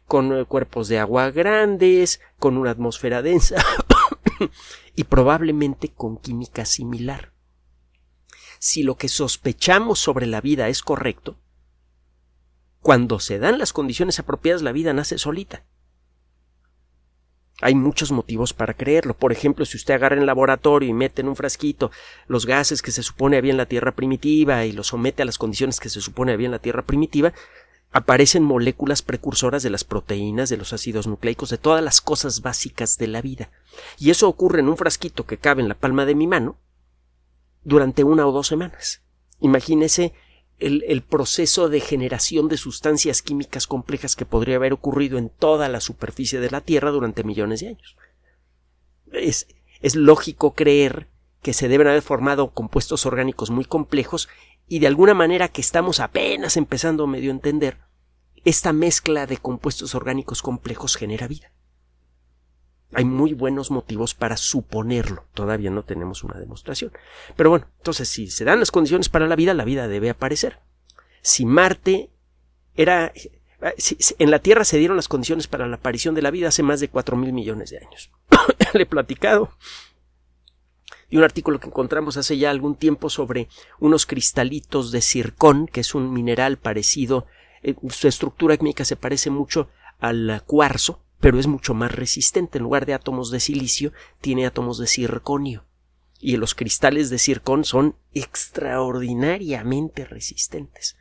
Con 0.07 0.37
eh, 0.37 0.45
cuerpos 0.45 0.89
de 0.89 0.99
agua 0.99 1.31
grandes, 1.31 2.21
con 2.39 2.59
una 2.59 2.71
atmósfera 2.71 3.23
densa 3.23 3.65
y 4.97 5.05
probablemente 5.05 5.89
con 5.89 6.19
química 6.19 6.67
similar. 6.67 7.33
Si 8.59 8.83
lo 8.83 8.97
que 8.97 9.09
sospechamos 9.09 9.99
sobre 9.99 10.27
la 10.27 10.41
vida 10.41 10.69
es 10.69 10.83
correcto, 10.83 11.37
cuando 12.85 13.19
se 13.19 13.39
dan 13.39 13.57
las 13.57 13.73
condiciones 13.73 14.19
apropiadas 14.19 14.61
la 14.61 14.71
vida 14.71 14.93
nace 14.93 15.17
solita. 15.17 15.65
Hay 17.63 17.75
muchos 17.75 18.13
motivos 18.13 18.53
para 18.53 18.75
creerlo. 18.75 19.17
Por 19.17 19.33
ejemplo, 19.33 19.65
si 19.65 19.79
usted 19.79 19.95
agarra 19.95 20.19
en 20.19 20.27
laboratorio 20.27 20.91
y 20.91 20.93
mete 20.93 21.23
en 21.23 21.29
un 21.29 21.35
frasquito 21.35 21.91
los 22.27 22.45
gases 22.45 22.83
que 22.83 22.91
se 22.91 23.03
supone 23.03 23.39
había 23.39 23.53
en 23.53 23.57
la 23.57 23.65
Tierra 23.65 23.93
primitiva 23.93 24.67
y 24.67 24.73
los 24.73 24.89
somete 24.89 25.23
a 25.23 25.25
las 25.25 25.39
condiciones 25.39 25.81
que 25.81 25.89
se 25.89 26.03
supone 26.03 26.33
había 26.33 26.45
en 26.45 26.51
la 26.51 26.59
Tierra 26.59 26.83
primitiva, 26.83 27.33
aparecen 27.91 28.43
moléculas 28.43 29.01
precursoras 29.01 29.63
de 29.63 29.71
las 29.71 29.85
proteínas, 29.85 30.51
de 30.51 30.59
los 30.59 30.75
ácidos 30.75 31.07
nucleicos, 31.07 31.49
de 31.49 31.57
todas 31.57 31.83
las 31.83 32.03
cosas 32.03 32.43
básicas 32.43 32.99
de 32.99 33.07
la 33.07 33.23
vida. 33.23 33.51
Y 33.99 34.11
eso 34.11 34.29
ocurre 34.29 34.61
en 34.61 34.69
un 34.69 34.77
frasquito 34.77 35.25
que 35.25 35.39
cabe 35.39 35.63
en 35.63 35.71
la 35.71 35.75
palma 35.75 36.05
de 36.05 36.17
mi 36.17 36.27
mano 36.27 36.59
durante 37.63 38.05
una 38.05 38.27
o 38.27 38.33
dos 38.33 38.47
semanas. 38.47 39.01
Imagínese 39.41 40.13
el, 40.59 41.03
proceso 41.03 41.69
de 41.69 41.81
generación 41.81 42.49
de 42.49 42.57
sustancias 42.57 43.23
químicas 43.23 43.67
complejas 43.67 44.17
que 44.17 44.25
podría 44.25 44.57
haber 44.57 44.73
ocurrido 44.73 45.19
en 45.19 45.29
toda 45.29 45.69
la 45.69 45.81
superficie 45.81 46.41
de 46.41 46.51
la 46.51 46.61
Tierra 46.61 46.91
durante 46.91 47.25
millones 47.25 47.61
de 47.61 47.69
años. 47.69 47.97
Es, 49.13 49.47
lógico 49.95 50.55
creer 50.55 51.09
que 51.43 51.53
se 51.53 51.69
deben 51.69 51.89
haber 51.89 52.03
formado 52.03 52.53
compuestos 52.53 53.05
orgánicos 53.05 53.51
muy 53.51 53.65
complejos 53.65 54.29
y 54.67 54.79
de 54.79 54.87
alguna 54.87 55.13
manera 55.13 55.49
que 55.49 55.61
estamos 55.61 56.01
apenas 56.01 56.57
empezando 56.57 57.05
a 57.05 57.09
medio 57.09 57.31
entender, 57.31 57.79
esta 58.45 58.73
mezcla 58.73 59.27
de 59.27 59.37
compuestos 59.37 59.95
orgánicos 59.95 60.41
complejos 60.41 60.97
genera 60.97 61.29
vida. 61.29 61.53
Hay 62.95 63.05
muy 63.05 63.35
buenos 63.35 63.71
motivos 63.71 64.15
para 64.15 64.37
suponerlo. 64.37 65.25
Todavía 65.35 65.71
no 65.71 65.83
tenemos 65.83 66.25
una 66.25 66.39
demostración. 66.39 66.93
Pero 67.37 67.51
bueno, 67.51 67.67
entonces 67.79 68.09
si 68.09 68.29
se 68.31 68.45
dan 68.45 68.61
las 68.61 68.71
condiciones 68.71 69.09
para 69.09 69.27
la 69.27 69.37
vida, 69.37 69.55
la 69.55 69.65
vida 69.65 69.89
debe 69.89 70.11
aparecer. 70.11 70.61
Si 71.23 71.45
Marte 71.45 72.11
era... 72.75 73.13
en 74.19 74.31
la 74.31 74.39
Tierra 74.39 74.65
se 74.65 74.79
dieron 74.79 74.97
las 74.97 75.09
condiciones 75.09 75.47
para 75.47 75.67
la 75.67 75.77
aparición 75.77 76.15
de 76.15 76.23
la 76.23 76.31
vida 76.31 76.49
hace 76.49 76.63
más 76.63 76.81
de 76.81 76.89
cuatro 76.89 77.17
mil 77.17 77.33
millones 77.33 77.71
de 77.71 77.79
años. 77.79 78.11
Le 78.75 78.83
he 78.83 78.87
platicado 78.87 79.51
de 81.11 81.19
un 81.19 81.25
artículo 81.25 81.61
que 81.61 81.69
encontramos 81.69 82.17
hace 82.17 82.39
ya 82.39 82.51
algún 82.51 82.77
tiempo 82.77 83.11
sobre 83.11 83.49
unos 83.79 84.07
cristalitos 84.07 84.91
de 84.91 85.01
circón, 85.01 85.67
que 85.67 85.81
es 85.81 85.95
un 85.95 86.13
mineral 86.13 86.57
parecido, 86.57 87.27
eh, 87.63 87.75
su 87.89 88.09
estructura 88.09 88.57
química 88.57 88.85
se 88.85 88.97
parece 88.97 89.31
mucho 89.31 89.69
al 90.01 90.43
cuarzo, 90.47 91.04
pero 91.25 91.39
es 91.39 91.47
mucho 91.47 91.73
más 91.73 91.91
resistente. 91.91 92.59
En 92.59 92.65
lugar 92.65 92.85
de 92.85 92.93
átomos 92.93 93.31
de 93.31 93.41
silicio, 93.41 93.95
tiene 94.21 94.45
átomos 94.45 94.77
de 94.77 94.87
circonio. 94.87 95.65
Y 96.21 96.37
los 96.37 96.55
cristales 96.55 97.09
de 97.09 97.17
circón 97.17 97.65
son 97.65 97.97
extraordinariamente 98.13 100.05
resistentes. 100.05 100.99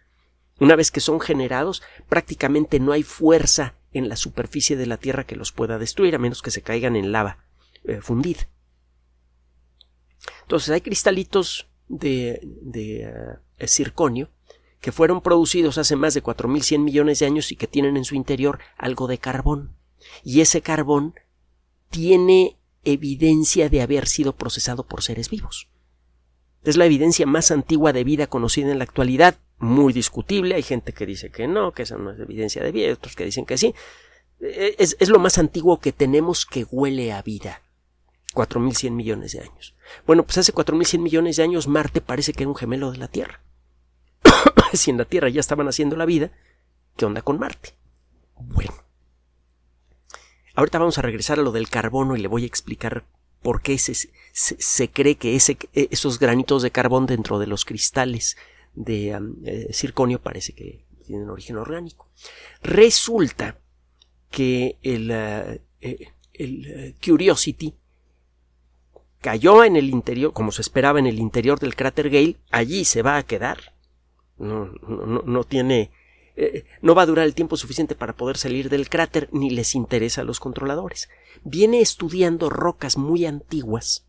Una 0.62 0.78
vez 0.78 0.92
que 0.92 1.02
son 1.02 1.20
generados, 1.20 1.84
prácticamente 2.08 2.80
no 2.80 2.94
hay 2.94 3.04
fuerza 3.04 3.76
en 3.92 4.08
la 4.08 4.16
superficie 4.16 4.78
de 4.78 4.86
la 4.86 4.96
Tierra 4.96 5.26
que 5.26 5.36
los 5.36 5.52
pueda 5.52 5.78
destruir, 5.78 6.16
a 6.16 6.20
menos 6.20 6.42
que 6.42 6.52
se 6.52 6.62
caigan 6.62 6.96
en 6.96 7.12
lava 7.12 7.44
eh, 7.84 8.00
fundida. 8.00 8.48
Entonces 10.44 10.70
hay 10.70 10.80
cristalitos 10.80 11.68
de, 11.90 12.40
de 12.62 13.42
eh, 13.58 13.68
circonio 13.68 14.30
que 14.80 14.94
fueron 14.94 15.20
producidos 15.20 15.78
hace 15.78 15.98
más 15.98 16.14
de 16.14 16.24
4.100 16.24 16.80
millones 16.80 17.20
de 17.20 17.26
años 17.26 17.52
y 17.52 17.58
que 17.58 17.68
tienen 17.68 17.98
en 17.98 18.06
su 18.06 18.16
interior 18.16 18.60
algo 18.78 19.08
de 19.08 19.18
carbón 19.18 19.83
y 20.24 20.42
ese 20.42 20.62
carbón 20.62 21.16
tiene 21.90 22.58
evidencia 22.84 23.70
de 23.70 23.82
haber 23.82 24.08
sido 24.08 24.36
procesado 24.36 24.86
por 24.86 25.02
seres 25.02 25.30
vivos. 25.30 25.70
Es 26.64 26.78
la 26.78 26.86
evidencia 26.86 27.26
más 27.26 27.52
antigua 27.52 27.94
de 27.94 28.04
vida 28.04 28.28
conocida 28.28 28.72
en 28.72 28.78
la 28.78 28.86
actualidad, 28.86 29.38
muy 29.60 29.94
discutible. 29.94 30.56
Hay 30.56 30.64
gente 30.64 30.94
que 30.94 31.06
dice 31.06 31.30
que 31.30 31.48
no, 31.48 31.72
que 31.74 31.84
esa 31.84 31.98
no 31.98 32.12
es 32.12 32.20
evidencia 32.20 32.64
de 32.64 32.72
vida, 32.72 32.94
otros 32.94 33.16
que 33.16 33.26
dicen 33.26 33.46
que 33.46 33.58
sí. 33.58 33.74
E, 34.40 34.76
es, 34.80 34.96
es 35.00 35.10
lo 35.10 35.20
más 35.20 35.38
antiguo 35.38 35.80
que 35.80 35.92
tenemos 35.92 36.46
que 36.46 36.66
huele 36.70 37.12
a 37.12 37.22
vida. 37.22 37.62
4.100 38.34 38.92
millones 38.92 39.34
de 39.34 39.42
años. 39.42 39.76
Bueno, 40.06 40.24
pues 40.24 40.38
hace 40.40 40.54
4.100 40.54 41.00
millones 41.00 41.36
de 41.36 41.44
años 41.44 41.68
Marte 41.68 42.02
parece 42.02 42.34
que 42.34 42.44
era 42.44 42.50
un 42.50 42.56
gemelo 42.56 42.92
de 42.92 42.98
la 42.98 43.08
Tierra. 43.08 43.42
si 44.74 44.92
en 44.92 44.98
la 44.98 45.06
Tierra 45.06 45.30
ya 45.30 45.40
estaban 45.40 45.68
haciendo 45.68 45.96
la 45.96 46.06
vida, 46.06 46.32
¿qué 46.98 47.06
onda 47.06 47.22
con 47.22 47.40
Marte? 47.40 47.76
Bueno, 48.36 48.74
Ahorita 50.56 50.80
vamos 50.80 50.98
a 50.98 51.02
regresar 51.02 51.40
a 51.40 51.44
lo 51.44 51.52
del 51.52 51.70
carbono 51.70 52.16
y 52.16 52.22
le 52.22 52.28
voy 52.28 52.44
a 52.44 52.48
explicar 52.48 53.06
por 53.42 53.62
qué 53.62 53.78
se, 53.78 54.90
cree 54.92 55.16
que 55.16 55.36
ese, 55.36 55.58
esos 55.74 56.20
granitos 56.20 56.62
de 56.62 56.72
carbón 56.72 57.08
dentro 57.08 57.40
de 57.40 57.48
los 57.48 57.66
cristales 57.66 58.38
de 58.74 59.20
eh, 59.46 59.74
circonio 59.74 60.22
parece 60.22 60.54
que 60.54 60.86
tienen 61.06 61.30
origen 61.30 61.58
orgánico. 61.58 62.10
Resulta 62.62 63.60
que 64.30 64.78
el, 64.84 65.10
eh, 65.12 65.62
eh, 66.34 66.96
Curiosity 67.04 67.76
cayó 69.22 69.64
en 69.64 69.76
el 69.76 69.90
interior, 69.90 70.34
como 70.34 70.52
se 70.52 70.62
esperaba, 70.62 71.00
en 71.00 71.08
el 71.08 71.20
interior 71.20 71.60
del 71.60 71.76
cráter 71.76 72.10
Gale, 72.10 72.38
allí 72.52 72.86
se 72.86 73.02
va 73.02 73.18
a 73.18 73.24
quedar. 73.24 73.74
No, 74.38 74.66
no, 74.88 75.22
no 75.24 75.44
tiene 75.44 75.92
eh, 76.36 76.66
no 76.82 76.96
va 76.96 77.04
a 77.04 77.06
durar 77.06 77.26
el 77.26 77.36
tiempo 77.36 77.58
suficiente 77.58 77.96
para 77.96 78.16
poder 78.16 78.38
salir 78.38 78.70
del 78.70 78.90
cráter 78.90 79.30
ni 79.32 79.50
les 79.50 79.76
interesa 79.76 80.22
a 80.22 80.26
los 80.26 80.40
controladores. 80.40 81.10
Viene 81.44 81.82
estudiando 81.82 82.50
rocas 82.50 82.98
muy 82.98 83.26
antiguas 83.26 84.08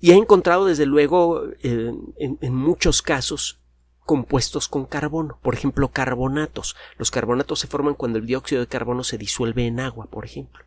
y 0.00 0.12
ha 0.12 0.16
encontrado 0.16 0.64
desde 0.66 0.86
luego 0.86 1.44
eh, 1.62 1.92
en, 2.18 2.54
muchos 2.54 3.02
casos 3.02 3.60
compuestos 4.04 4.66
con 4.66 4.86
carbono, 4.86 5.38
por 5.42 5.54
ejemplo 5.54 5.88
carbonatos. 5.88 6.74
Los 6.96 7.10
carbonatos 7.10 7.60
se 7.60 7.66
forman 7.66 7.94
cuando 7.94 8.18
el 8.18 8.26
dióxido 8.26 8.62
de 8.62 8.66
carbono 8.66 9.04
se 9.04 9.18
disuelve 9.18 9.66
en 9.66 9.78
agua, 9.78 10.06
por 10.06 10.24
ejemplo. 10.24 10.64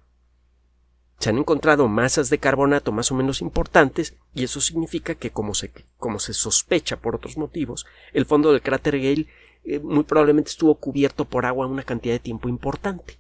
Se 1.18 1.30
han 1.30 1.38
encontrado 1.38 1.88
masas 1.88 2.30
de 2.30 2.38
carbonato 2.38 2.92
más 2.92 3.12
o 3.12 3.16
menos 3.16 3.42
importantes 3.42 4.16
y 4.36 4.44
eso 4.44 4.62
significa 4.62 5.16
que 5.16 5.32
como 5.32 5.54
se, 5.54 5.72
como 5.98 6.20
se 6.20 6.34
sospecha 6.34 6.98
por 6.98 7.16
otros 7.16 7.38
motivos, 7.38 7.86
el 8.14 8.26
fondo 8.26 8.52
del 8.52 8.62
cráter 8.62 9.00
Gale 9.00 9.28
eh, 9.64 9.80
muy 9.80 10.04
probablemente 10.04 10.50
estuvo 10.50 10.76
cubierto 10.76 11.26
por 11.26 11.46
agua 11.46 11.68
una 11.68 11.84
cantidad 11.84 12.14
de 12.14 12.20
tiempo 12.20 12.50
importante. 12.50 13.20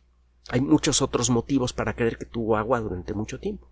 Hay 0.49 0.62
muchos 0.62 1.01
otros 1.01 1.29
motivos 1.29 1.73
para 1.73 1.95
creer 1.95 2.17
que 2.17 2.25
tuvo 2.25 2.58
agua 2.58 2.82
durante 2.82 3.13
mucho 3.13 3.39
tiempo. 3.39 3.69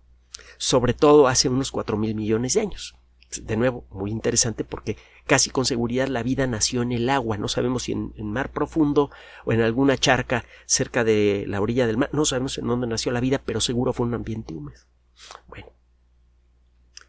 Sobre 0.56 0.94
todo 0.94 1.28
hace 1.28 1.48
unos 1.48 1.70
cuatro 1.70 1.96
mil 1.96 2.14
millones 2.14 2.54
de 2.54 2.62
años. 2.62 2.94
De 3.42 3.56
nuevo, 3.56 3.86
muy 3.90 4.10
interesante 4.10 4.64
porque 4.64 4.96
casi 5.26 5.50
con 5.50 5.64
seguridad 5.64 6.08
la 6.08 6.22
vida 6.22 6.46
nació 6.46 6.82
en 6.82 6.92
el 6.92 7.08
agua. 7.08 7.38
No 7.38 7.48
sabemos 7.48 7.84
si 7.84 7.92
en, 7.92 8.12
en 8.16 8.30
mar 8.30 8.52
profundo 8.52 9.10
o 9.44 9.52
en 9.52 9.60
alguna 9.60 9.96
charca 9.96 10.44
cerca 10.66 11.04
de 11.04 11.44
la 11.46 11.60
orilla 11.60 11.86
del 11.86 11.98
mar. 11.98 12.10
No 12.12 12.24
sabemos 12.24 12.58
en 12.58 12.66
dónde 12.66 12.86
nació 12.86 13.12
la 13.12 13.20
vida, 13.20 13.40
pero 13.44 13.60
seguro 13.60 13.92
fue 13.92 14.06
un 14.06 14.14
ambiente 14.14 14.54
húmedo. 14.54 14.80
Bueno. 15.48 15.68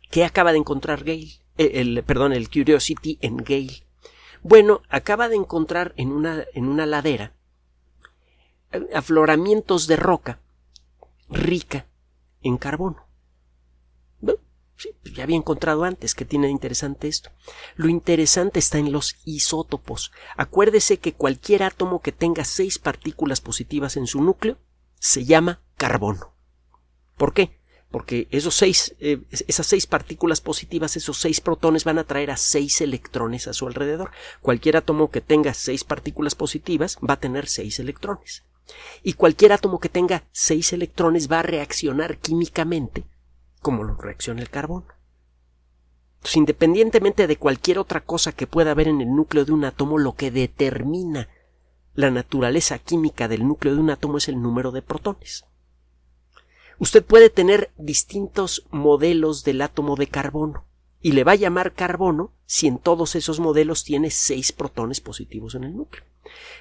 ¿Qué 0.10 0.24
acaba 0.24 0.52
de 0.52 0.60
encontrar 0.60 1.04
Gale? 1.04 1.40
Eh, 1.58 1.72
el, 1.76 2.04
perdón, 2.04 2.34
el 2.34 2.50
Curiosity 2.50 3.18
en 3.22 3.38
Gale. 3.38 3.84
Bueno, 4.44 4.82
acaba 4.90 5.30
de 5.30 5.36
encontrar 5.36 5.94
en 5.98 6.12
una, 6.12 6.46
en 6.54 6.68
una 6.68 6.86
ladera 6.86 7.34
eh, 8.72 8.88
afloramientos 8.94 9.88
de 9.88 9.96
roca 9.96 10.42
rica 11.30 11.88
en 12.42 12.58
carbono. 12.58 13.08
Sí, 14.76 14.90
pues 15.02 15.14
ya 15.14 15.24
había 15.24 15.38
encontrado 15.38 15.84
antes 15.84 16.16
que 16.16 16.26
tiene 16.26 16.50
interesante 16.50 17.08
esto. 17.08 17.30
Lo 17.76 17.88
interesante 17.90 18.60
está 18.60 18.80
en 18.80 18.92
los 18.92 19.16
isótopos. 19.24 20.12
Acuérdese 20.36 20.98
que 20.98 21.14
cualquier 21.14 21.64
átomo 21.64 22.02
que 22.02 22.12
tenga 22.12 22.44
seis 22.44 22.80
partículas 22.80 23.40
positivas 23.40 23.98
en 23.98 24.08
su 24.08 24.22
núcleo 24.22 24.58
se 25.00 25.26
llama 25.26 25.62
carbono. 25.78 26.34
¿Por 27.18 27.34
qué? 27.34 27.60
Porque 27.94 28.28
esos 28.32 28.56
seis, 28.56 28.96
eh, 29.00 29.22
esas 29.30 29.68
seis 29.68 29.86
partículas 29.86 30.42
positivas, 30.42 30.98
esos 30.98 31.20
seis 31.20 31.40
protones 31.40 31.84
van 31.84 32.00
a 32.00 32.06
traer 32.06 32.32
a 32.32 32.38
seis 32.38 32.82
electrones 32.82 33.48
a 33.48 33.54
su 33.54 33.68
alrededor. 33.68 34.10
Cualquier 34.42 34.78
átomo 34.78 35.12
que 35.12 35.22
tenga 35.22 35.54
seis 35.54 35.84
partículas 35.84 36.34
positivas 36.34 36.98
va 37.08 37.14
a 37.14 37.20
tener 37.20 37.48
seis 37.48 37.78
electrones. 37.78 38.46
Y 39.04 39.14
cualquier 39.14 39.54
átomo 39.54 39.80
que 39.80 39.90
tenga 39.90 40.24
seis 40.32 40.74
electrones 40.74 41.32
va 41.32 41.42
a 41.42 41.44
reaccionar 41.44 42.18
químicamente 42.18 43.06
como 43.62 43.84
lo 43.84 43.94
reacciona 43.94 44.42
el 44.42 44.50
carbono. 44.50 44.88
Entonces, 46.16 46.38
independientemente 46.38 47.28
de 47.28 47.38
cualquier 47.38 47.78
otra 47.78 48.02
cosa 48.02 48.32
que 48.32 48.48
pueda 48.48 48.72
haber 48.72 48.88
en 48.88 49.02
el 49.02 49.16
núcleo 49.16 49.46
de 49.46 49.52
un 49.52 49.66
átomo, 49.66 50.00
lo 50.00 50.16
que 50.16 50.32
determina 50.32 51.30
la 51.94 52.10
naturaleza 52.10 52.80
química 52.80 53.28
del 53.28 53.48
núcleo 53.48 53.76
de 53.76 53.82
un 53.82 53.92
átomo 53.92 54.18
es 54.18 54.30
el 54.30 54.42
número 54.42 54.72
de 54.72 54.82
protones. 54.82 55.46
Usted 56.80 57.04
puede 57.04 57.30
tener 57.30 57.72
distintos 57.78 58.66
modelos 58.72 59.44
del 59.44 59.62
átomo 59.62 59.96
de 59.96 60.08
carbono 60.08 60.66
y 61.02 61.12
le 61.12 61.24
va 61.24 61.34
a 61.34 61.36
llamar 61.36 61.74
carbono 61.74 62.32
si 62.46 62.68
en 62.68 62.80
todos 62.80 63.16
esos 63.16 63.40
modelos 63.40 63.84
tiene 63.84 64.10
seis 64.10 64.52
protones 64.52 65.02
positivos 65.02 65.56
en 65.56 65.66
el 65.66 65.76
núcleo. 65.76 66.04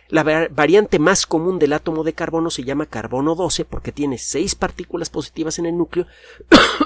La 0.08 0.24
variante 0.50 0.98
más 0.98 1.26
común 1.26 1.58
del 1.58 1.72
átomo 1.72 2.04
de 2.04 2.12
carbono 2.12 2.50
se 2.50 2.64
llama 2.64 2.86
carbono 2.86 3.34
12 3.34 3.64
porque 3.64 3.92
tiene 3.92 4.18
seis 4.18 4.54
partículas 4.54 5.08
positivas 5.08 5.58
en 5.58 5.66
el 5.66 5.78
núcleo 5.78 6.06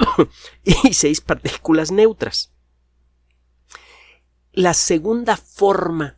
y 0.64 0.92
seis 0.92 1.20
partículas 1.20 1.90
neutras. 1.90 2.52
La 4.52 4.74
segunda 4.74 5.36
forma 5.36 6.16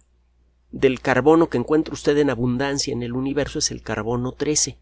del 0.71 1.01
carbono 1.01 1.49
que 1.49 1.59
encuentra 1.59 1.94
usted 1.94 2.16
en 2.18 2.31
abundancia 2.31 2.92
en 2.92 3.03
el 3.03 3.14
universo 3.14 3.59
es 3.59 3.71
el 3.71 3.83
carbono 3.83 4.33
13, 4.33 4.79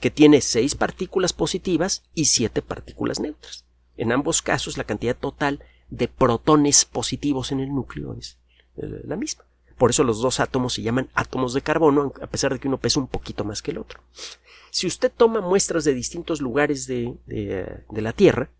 que 0.00 0.10
tiene 0.10 0.40
seis 0.40 0.74
partículas 0.74 1.32
positivas 1.32 2.04
y 2.14 2.26
siete 2.26 2.62
partículas 2.62 3.20
neutras. 3.20 3.64
En 3.96 4.12
ambos 4.12 4.42
casos 4.42 4.78
la 4.78 4.84
cantidad 4.84 5.16
total 5.16 5.62
de 5.90 6.08
protones 6.08 6.84
positivos 6.84 7.52
en 7.52 7.60
el 7.60 7.74
núcleo 7.74 8.14
es 8.14 8.38
eh, 8.76 9.02
la 9.04 9.16
misma. 9.16 9.44
Por 9.76 9.90
eso 9.90 10.04
los 10.04 10.20
dos 10.20 10.40
átomos 10.40 10.74
se 10.74 10.82
llaman 10.82 11.08
átomos 11.14 11.54
de 11.54 11.62
carbono, 11.62 12.12
a 12.20 12.26
pesar 12.26 12.52
de 12.52 12.58
que 12.58 12.68
uno 12.68 12.78
pesa 12.78 13.00
un 13.00 13.06
poquito 13.06 13.44
más 13.44 13.62
que 13.62 13.70
el 13.70 13.78
otro. 13.78 14.00
Si 14.70 14.86
usted 14.86 15.10
toma 15.16 15.40
muestras 15.40 15.84
de 15.84 15.94
distintos 15.94 16.40
lugares 16.40 16.86
de, 16.86 17.14
la 17.90 18.12
Tierra, 18.12 18.50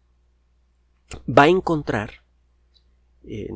va 1.29 1.44
a 1.44 1.48
encontrar 1.48 2.22
eh, 3.24 3.48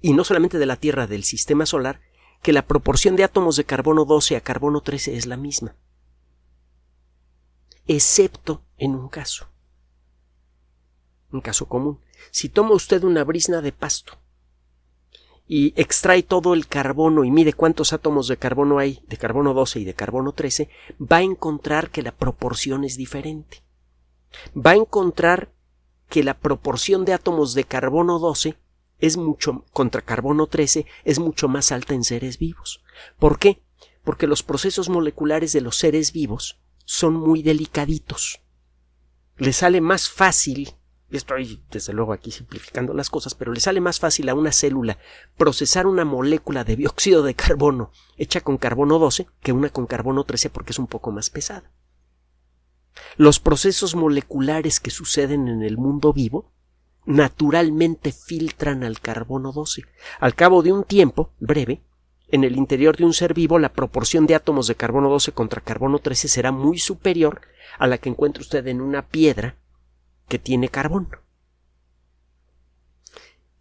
y 0.00 0.12
no 0.12 0.24
solamente 0.24 0.58
de 0.58 0.66
la 0.66 0.76
Tierra, 0.76 1.06
del 1.06 1.24
sistema 1.24 1.66
solar, 1.66 2.00
que 2.42 2.52
la 2.52 2.66
proporción 2.66 3.16
de 3.16 3.24
átomos 3.24 3.56
de 3.56 3.64
carbono 3.64 4.04
12 4.04 4.36
a 4.36 4.40
carbono 4.40 4.80
13 4.80 5.16
es 5.16 5.26
la 5.26 5.36
misma. 5.36 5.74
Excepto 7.86 8.62
en 8.78 8.94
un 8.94 9.08
caso. 9.08 9.46
Un 11.32 11.40
caso 11.40 11.66
común. 11.66 12.00
Si 12.30 12.48
toma 12.48 12.72
usted 12.72 13.04
una 13.04 13.24
brisna 13.24 13.60
de 13.60 13.72
pasto 13.72 14.14
y 15.46 15.72
extrae 15.80 16.22
todo 16.22 16.54
el 16.54 16.66
carbono 16.66 17.24
y 17.24 17.30
mide 17.30 17.52
cuántos 17.52 17.92
átomos 17.92 18.26
de 18.26 18.36
carbono 18.36 18.78
hay, 18.78 19.02
de 19.06 19.16
carbono 19.16 19.54
12 19.54 19.80
y 19.80 19.84
de 19.84 19.94
carbono 19.94 20.32
13, 20.32 20.68
va 21.00 21.18
a 21.18 21.22
encontrar 21.22 21.90
que 21.90 22.02
la 22.02 22.12
proporción 22.12 22.84
es 22.84 22.96
diferente. 22.96 23.62
Va 24.56 24.72
a 24.72 24.76
encontrar 24.76 25.52
que 26.08 26.24
la 26.24 26.34
proporción 26.34 27.04
de 27.04 27.12
átomos 27.12 27.54
de 27.54 27.64
carbono 27.64 28.18
12 28.18 28.56
es 28.98 29.16
mucho 29.16 29.64
contra 29.72 30.00
carbono 30.00 30.46
13 30.46 30.86
es 31.04 31.18
mucho 31.18 31.48
más 31.48 31.70
alta 31.70 31.94
en 31.94 32.02
seres 32.02 32.38
vivos. 32.38 32.82
¿Por 33.18 33.38
qué? 33.38 33.62
Porque 34.02 34.26
los 34.26 34.42
procesos 34.42 34.88
moleculares 34.88 35.52
de 35.52 35.60
los 35.60 35.76
seres 35.76 36.12
vivos 36.12 36.58
son 36.86 37.14
muy 37.14 37.42
delicaditos. 37.42 38.40
Le 39.36 39.52
sale 39.52 39.82
más 39.82 40.08
fácil, 40.08 40.74
estoy 41.10 41.62
desde 41.70 41.92
luego 41.92 42.14
aquí 42.14 42.30
simplificando 42.30 42.94
las 42.94 43.10
cosas, 43.10 43.34
pero 43.34 43.52
le 43.52 43.60
sale 43.60 43.82
más 43.82 44.00
fácil 44.00 44.28
a 44.30 44.34
una 44.34 44.52
célula 44.52 44.96
procesar 45.36 45.86
una 45.86 46.06
molécula 46.06 46.64
de 46.64 46.76
dióxido 46.76 47.22
de 47.22 47.34
carbono 47.34 47.90
hecha 48.16 48.40
con 48.40 48.56
carbono 48.56 48.98
12 48.98 49.26
que 49.42 49.52
una 49.52 49.68
con 49.68 49.86
carbono 49.86 50.24
13 50.24 50.48
porque 50.48 50.72
es 50.72 50.78
un 50.78 50.86
poco 50.86 51.12
más 51.12 51.28
pesada. 51.28 51.70
Los 53.18 53.40
procesos 53.40 53.94
moleculares 53.94 54.80
que 54.80 54.90
suceden 54.90 55.48
en 55.48 55.62
el 55.62 55.76
mundo 55.76 56.14
vivo 56.14 56.50
naturalmente 57.04 58.12
filtran 58.12 58.84
al 58.84 59.00
carbono 59.00 59.52
12. 59.52 59.82
Al 60.20 60.34
cabo 60.34 60.62
de 60.62 60.72
un 60.72 60.84
tiempo 60.84 61.30
breve, 61.40 61.82
en 62.28 62.44
el 62.44 62.56
interior 62.56 62.96
de 62.96 63.04
un 63.04 63.12
ser 63.12 63.34
vivo 63.34 63.58
la 63.58 63.72
proporción 63.72 64.26
de 64.26 64.34
átomos 64.34 64.66
de 64.66 64.74
carbono 64.74 65.08
12 65.08 65.32
contra 65.32 65.60
carbono 65.60 65.98
13 65.98 66.28
será 66.28 66.52
muy 66.52 66.78
superior 66.78 67.40
a 67.78 67.86
la 67.86 67.98
que 67.98 68.08
encuentra 68.08 68.40
usted 68.40 68.66
en 68.66 68.80
una 68.80 69.06
piedra 69.06 69.56
que 70.28 70.38
tiene 70.38 70.68
carbono. 70.68 71.08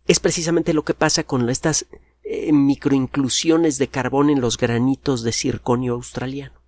Es 0.07 0.19
precisamente 0.19 0.73
lo 0.73 0.83
que 0.83 0.93
pasa 0.93 1.23
con 1.23 1.49
estas 1.49 1.85
eh, 2.23 2.51
microinclusiones 2.51 3.77
de 3.77 3.87
carbón 3.87 4.29
en 4.29 4.41
los 4.41 4.57
granitos 4.57 5.23
de 5.23 5.31
circonio 5.31 5.93
australiano 5.93 6.65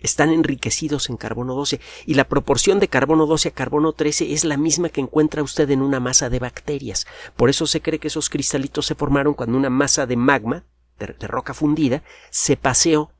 están 0.00 0.30
enriquecidos 0.30 1.10
en 1.10 1.16
carbono 1.16 1.54
12 1.54 1.80
y 2.06 2.14
la 2.14 2.28
proporción 2.28 2.78
de 2.78 2.88
carbono 2.88 3.26
12 3.26 3.48
a 3.48 3.52
carbono 3.52 3.92
13 3.92 4.32
es 4.32 4.44
la 4.44 4.56
misma 4.56 4.88
que 4.88 5.00
encuentra 5.00 5.42
usted 5.42 5.68
en 5.70 5.82
una 5.82 6.00
masa 6.00 6.30
de 6.30 6.38
bacterias. 6.38 7.06
Por 7.36 7.50
eso 7.50 7.66
se 7.66 7.80
cree 7.80 7.98
que 7.98 8.08
esos 8.08 8.30
cristalitos 8.30 8.86
se 8.86 8.94
formaron 8.94 9.34
cuando 9.34 9.58
una 9.58 9.70
masa 9.70 10.06
de 10.06 10.16
magma, 10.16 10.64
de, 10.98 11.26
roca 11.26 11.54
fundida, 11.54 12.02
se 12.30 12.56
paseó 12.56 13.10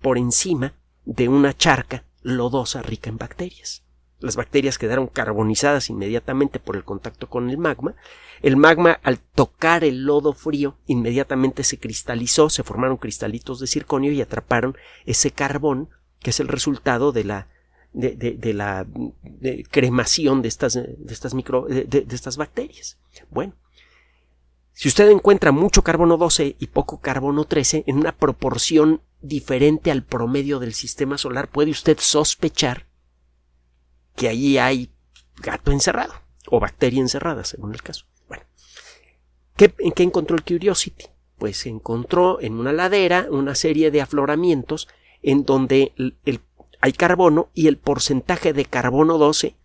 por 0.00 0.18
encima 0.18 0.74
de 1.04 1.28
una 1.28 1.56
charca 1.56 2.04
lodosa 2.22 2.82
rica 2.82 3.10
en 3.10 3.18
bacterias. 3.18 3.82
Las 4.20 4.36
bacterias 4.36 4.78
quedaron 4.78 5.08
carbonizadas 5.08 5.90
inmediatamente 5.90 6.60
por 6.60 6.76
el 6.76 6.84
contacto 6.84 7.28
con 7.28 7.50
el 7.50 7.58
magma. 7.58 7.96
El 8.40 8.56
magma, 8.56 9.00
al 9.02 9.18
tocar 9.18 9.82
el 9.82 10.04
lodo 10.04 10.32
frío, 10.32 10.76
inmediatamente 10.86 11.64
se 11.64 11.78
cristalizó, 11.78 12.48
se 12.48 12.62
formaron 12.62 12.98
cristalitos 12.98 13.58
de 13.58 13.66
circonio 13.66 14.12
y 14.12 14.20
atraparon 14.20 14.76
ese 15.06 15.32
carbón 15.32 15.88
que 16.20 16.30
es 16.30 16.38
el 16.38 16.48
resultado 16.48 17.10
de 17.10 17.24
la 17.24 17.48
de, 17.92 18.54
la 18.54 18.86
cremación 19.70 20.42
de 20.42 20.48
estas, 20.48 20.74
de 20.74 20.96
estas 21.12 21.34
micro, 21.34 21.66
de, 21.66 22.06
estas 22.10 22.36
bacterias. 22.36 22.98
Bueno, 23.30 23.54
si 24.72 24.88
usted 24.88 25.10
encuentra 25.10 25.52
mucho 25.52 25.82
carbono 25.82 26.16
12 26.16 26.56
y 26.58 26.66
poco 26.68 27.00
carbono 27.00 27.44
13 27.44 27.84
en 27.86 27.96
una 27.98 28.16
proporción 28.16 29.02
diferente 29.20 29.90
al 29.90 30.02
promedio 30.02 30.58
del 30.58 30.74
sistema 30.74 31.18
solar, 31.18 31.48
puede 31.48 31.70
usted 31.70 31.98
sospechar 32.00 32.86
que 34.16 34.28
allí 34.28 34.58
hay 34.58 34.90
gato 35.36 35.72
encerrado 35.72 36.14
o 36.48 36.58
bacteria 36.58 37.00
encerrada, 37.00 37.44
según 37.44 37.74
el 37.74 37.82
caso. 37.82 38.06
Bueno, 38.28 38.44
¿qué, 39.56 39.74
¿en 39.78 39.92
qué 39.92 40.02
encontró 40.02 40.36
el 40.36 40.44
Curiosity? 40.44 41.06
Pues 41.38 41.66
encontró 41.66 42.40
en 42.40 42.54
una 42.54 42.72
ladera 42.72 43.26
una 43.30 43.54
serie 43.54 43.90
de 43.90 44.00
afloramientos 44.00 44.88
en 45.22 45.44
donde 45.44 45.92
hay 46.80 46.92
carbono 46.92 47.50
y 47.54 47.68
el 47.68 47.78
porcentaje 47.78 48.52
de 48.52 48.64
carbono 48.64 49.18
12 49.18 49.56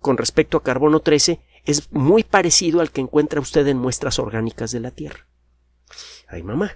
con 0.00 0.16
respecto 0.16 0.58
a 0.58 0.62
carbono 0.62 1.00
13 1.00 1.40
es 1.64 1.90
muy 1.92 2.24
parecido 2.24 2.80
al 2.80 2.90
que 2.90 3.00
encuentra 3.00 3.40
usted 3.40 3.66
en 3.66 3.78
muestras 3.78 4.18
orgánicas 4.18 4.70
de 4.70 4.80
la 4.80 4.90
Tierra. 4.90 5.26
Ay, 6.28 6.42
mamá. 6.42 6.72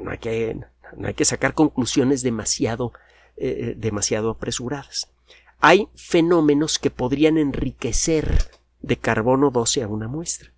No, 0.00 0.10
hay, 0.10 0.18
que, 0.18 0.56
no 0.96 1.08
hay 1.08 1.14
que 1.14 1.24
sacar 1.24 1.54
conclusiones 1.54 2.22
demasiado, 2.22 2.92
eh, 3.36 3.74
demasiado 3.76 4.30
apresuradas. 4.30 5.10
Hay 5.58 5.88
fenómenos 5.96 6.78
que 6.78 6.90
podrían 6.90 7.38
enriquecer 7.38 8.50
de 8.82 8.98
carbono 8.98 9.50
12 9.50 9.82
a 9.82 9.88
una 9.88 10.06
muestra. 10.06 10.52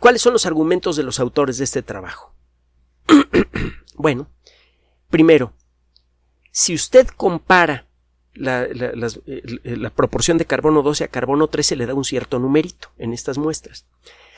¿Cuáles 0.00 0.22
son 0.22 0.32
los 0.32 0.46
argumentos 0.46 0.96
de 0.96 1.02
los 1.02 1.20
autores 1.20 1.58
de 1.58 1.64
este 1.64 1.82
trabajo? 1.82 2.34
bueno, 3.94 4.30
primero, 5.08 5.54
si 6.50 6.74
usted 6.74 7.06
compara 7.08 7.86
la, 8.34 9.90
proporción 9.94 10.38
de 10.38 10.44
carbono 10.44 10.82
12 10.82 11.04
a 11.04 11.08
carbono 11.08 11.48
13 11.48 11.76
le 11.76 11.86
da 11.86 11.94
un 11.94 12.04
cierto 12.04 12.38
numerito 12.38 12.88
en 12.98 13.12
estas 13.12 13.38
muestras. 13.38 13.86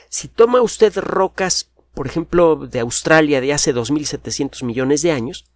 Si 0.08 0.28
toma 0.28 0.62
usted 0.62 0.96
rocas, 0.98 1.70
por 1.94 2.06
ejemplo, 2.06 2.56
de 2.56 2.80
Australia 2.80 3.40
de 3.40 3.52
hace 3.52 3.74
2.700 3.74 4.64
millones 4.64 5.02
de 5.02 5.12
años, 5.12 5.46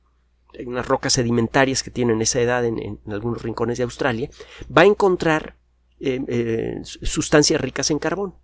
unas 0.64 0.86
rocas 0.86 1.14
sedimentarias 1.14 1.82
que 1.82 1.90
tienen 1.90 2.22
esa 2.22 2.40
edad 2.40 2.64
en, 2.64 2.98
algunos 3.08 3.42
rincones 3.42 3.78
de 3.78 3.84
Australia, 3.84 4.30
va 4.74 4.82
a 4.82 4.86
encontrar 4.86 5.56
eh, 6.00 6.20
eh, 6.28 6.80
sustancias 6.82 7.60
ricas 7.60 7.90
en 7.90 7.98
carbono. 7.98 8.40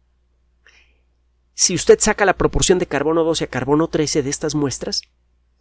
Si 1.55 1.75
usted 1.75 1.99
saca 2.01 2.25
la 2.25 2.37
proporción 2.37 2.79
de 2.79 2.87
carbono 2.87 3.25
12 3.25 3.45
a 3.45 3.47
carbono 3.47 3.89
13 3.89 4.23
de 4.23 4.31
estas 4.31 4.55
muestras, 4.55 5.03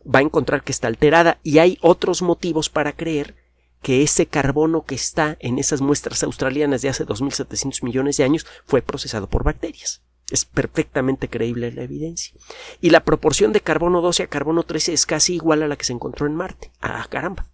va 0.03 0.19
a 0.19 0.23
encontrar 0.23 0.63
que 0.63 0.71
está 0.71 0.87
alterada 0.87 1.39
y 1.43 1.59
hay 1.59 1.77
otros 1.81 2.21
motivos 2.21 2.69
para 2.69 2.93
creer 2.93 3.35
que 3.81 4.03
ese 4.03 4.27
carbono 4.27 4.85
que 4.85 4.95
está 4.95 5.37
en 5.39 5.57
esas 5.57 5.81
muestras 5.81 6.23
australianas 6.23 6.81
de 6.81 6.89
hace 6.89 7.05
2.700 7.05 7.83
millones 7.83 8.17
de 8.17 8.23
años 8.23 8.45
fue 8.65 8.81
procesado 8.81 9.27
por 9.27 9.43
bacterias. 9.43 10.03
Es 10.29 10.45
perfectamente 10.45 11.27
creíble 11.27 11.71
la 11.71 11.81
evidencia. 11.81 12.33
Y 12.79 12.91
la 12.91 13.03
proporción 13.03 13.51
de 13.51 13.61
carbono 13.61 14.01
12 14.01 14.23
a 14.23 14.27
carbono 14.27 14.63
13 14.63 14.93
es 14.93 15.05
casi 15.05 15.35
igual 15.35 15.63
a 15.63 15.67
la 15.67 15.75
que 15.75 15.83
se 15.83 15.93
encontró 15.93 16.25
en 16.25 16.35
Marte. 16.35 16.71
Ah, 16.79 17.05
caramba. 17.09 17.47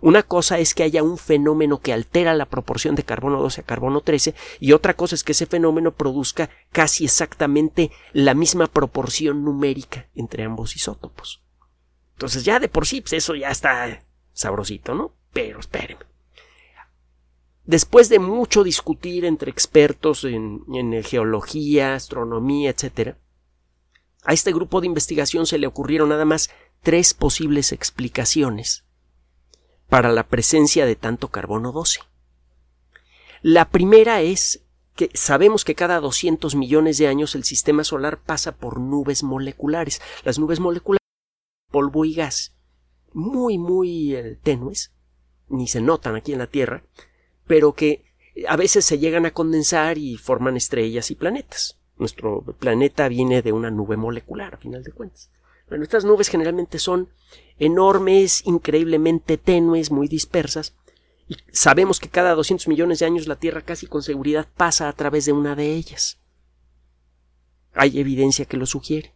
Una 0.00 0.22
cosa 0.22 0.58
es 0.58 0.74
que 0.74 0.82
haya 0.82 1.02
un 1.02 1.18
fenómeno 1.18 1.80
que 1.80 1.92
altera 1.92 2.34
la 2.34 2.46
proporción 2.46 2.94
de 2.94 3.04
carbono 3.04 3.40
12 3.40 3.60
a 3.60 3.64
carbono 3.64 4.00
13 4.00 4.34
y 4.58 4.72
otra 4.72 4.94
cosa 4.94 5.14
es 5.14 5.22
que 5.22 5.32
ese 5.32 5.46
fenómeno 5.46 5.92
produzca 5.92 6.50
casi 6.70 7.04
exactamente 7.04 7.90
la 8.12 8.34
misma 8.34 8.66
proporción 8.66 9.44
numérica 9.44 10.08
entre 10.14 10.44
ambos 10.44 10.76
isótopos. 10.76 11.42
Entonces 12.14 12.44
ya 12.44 12.58
de 12.58 12.68
por 12.68 12.86
sí 12.86 13.00
pues 13.00 13.12
eso 13.12 13.34
ya 13.34 13.50
está 13.50 14.04
sabrosito, 14.32 14.94
¿no? 14.94 15.14
Pero 15.32 15.60
espérenme. 15.60 16.04
Después 17.64 18.08
de 18.08 18.18
mucho 18.18 18.64
discutir 18.64 19.24
entre 19.24 19.50
expertos 19.50 20.24
en, 20.24 20.64
geología, 21.04 21.94
astronomía, 21.94 22.70
etc., 22.70 23.16
a 24.24 24.32
este 24.32 24.52
grupo 24.52 24.80
de 24.80 24.86
investigación 24.86 25.46
se 25.46 25.58
le 25.58 25.66
ocurrieron 25.66 26.08
nada 26.08 26.24
más 26.24 26.50
tres 26.82 27.14
posibles 27.14 27.72
explicaciones 27.72 28.84
para 29.88 30.12
la 30.12 30.26
presencia 30.28 30.86
de 30.86 30.96
tanto 30.96 31.28
carbono 31.28 31.72
12. 31.72 32.00
La 33.42 33.68
primera 33.68 34.22
es 34.22 34.64
que 34.94 35.10
sabemos 35.14 35.64
que 35.64 35.74
cada 35.74 36.00
200 36.00 36.54
millones 36.54 36.98
de 36.98 37.08
años 37.08 37.34
el 37.34 37.44
sistema 37.44 37.84
solar 37.84 38.20
pasa 38.20 38.56
por 38.56 38.80
nubes 38.80 39.22
moleculares. 39.22 40.00
Las 40.24 40.38
nubes 40.38 40.60
moleculares, 40.60 41.06
polvo 41.70 42.04
y 42.04 42.14
gas, 42.14 42.54
muy, 43.12 43.58
muy 43.58 44.14
eh, 44.14 44.38
tenues, 44.42 44.92
ni 45.52 45.68
se 45.68 45.80
notan 45.80 46.16
aquí 46.16 46.32
en 46.32 46.38
la 46.38 46.48
Tierra, 46.48 46.82
pero 47.46 47.74
que 47.74 48.04
a 48.48 48.56
veces 48.56 48.84
se 48.84 48.98
llegan 48.98 49.26
a 49.26 49.32
condensar 49.32 49.98
y 49.98 50.16
forman 50.16 50.56
estrellas 50.56 51.10
y 51.10 51.14
planetas. 51.14 51.78
Nuestro 51.98 52.42
planeta 52.58 53.08
viene 53.08 53.42
de 53.42 53.52
una 53.52 53.70
nube 53.70 53.96
molecular, 53.96 54.54
a 54.54 54.58
final 54.58 54.82
de 54.82 54.92
cuentas. 54.92 55.30
Bueno, 55.68 55.84
estas 55.84 56.04
nubes 56.04 56.28
generalmente 56.28 56.78
son 56.78 57.10
enormes, 57.58 58.42
increíblemente 58.46 59.36
tenues, 59.36 59.90
muy 59.90 60.08
dispersas, 60.08 60.74
y 61.28 61.36
sabemos 61.52 62.00
que 62.00 62.08
cada 62.08 62.34
200 62.34 62.68
millones 62.68 62.98
de 62.98 63.06
años 63.06 63.26
la 63.26 63.36
Tierra 63.36 63.62
casi 63.62 63.86
con 63.86 64.02
seguridad 64.02 64.48
pasa 64.56 64.88
a 64.88 64.92
través 64.92 65.24
de 65.24 65.32
una 65.32 65.54
de 65.54 65.74
ellas. 65.74 66.18
Hay 67.74 68.00
evidencia 68.00 68.44
que 68.44 68.56
lo 68.56 68.66
sugiere. 68.66 69.14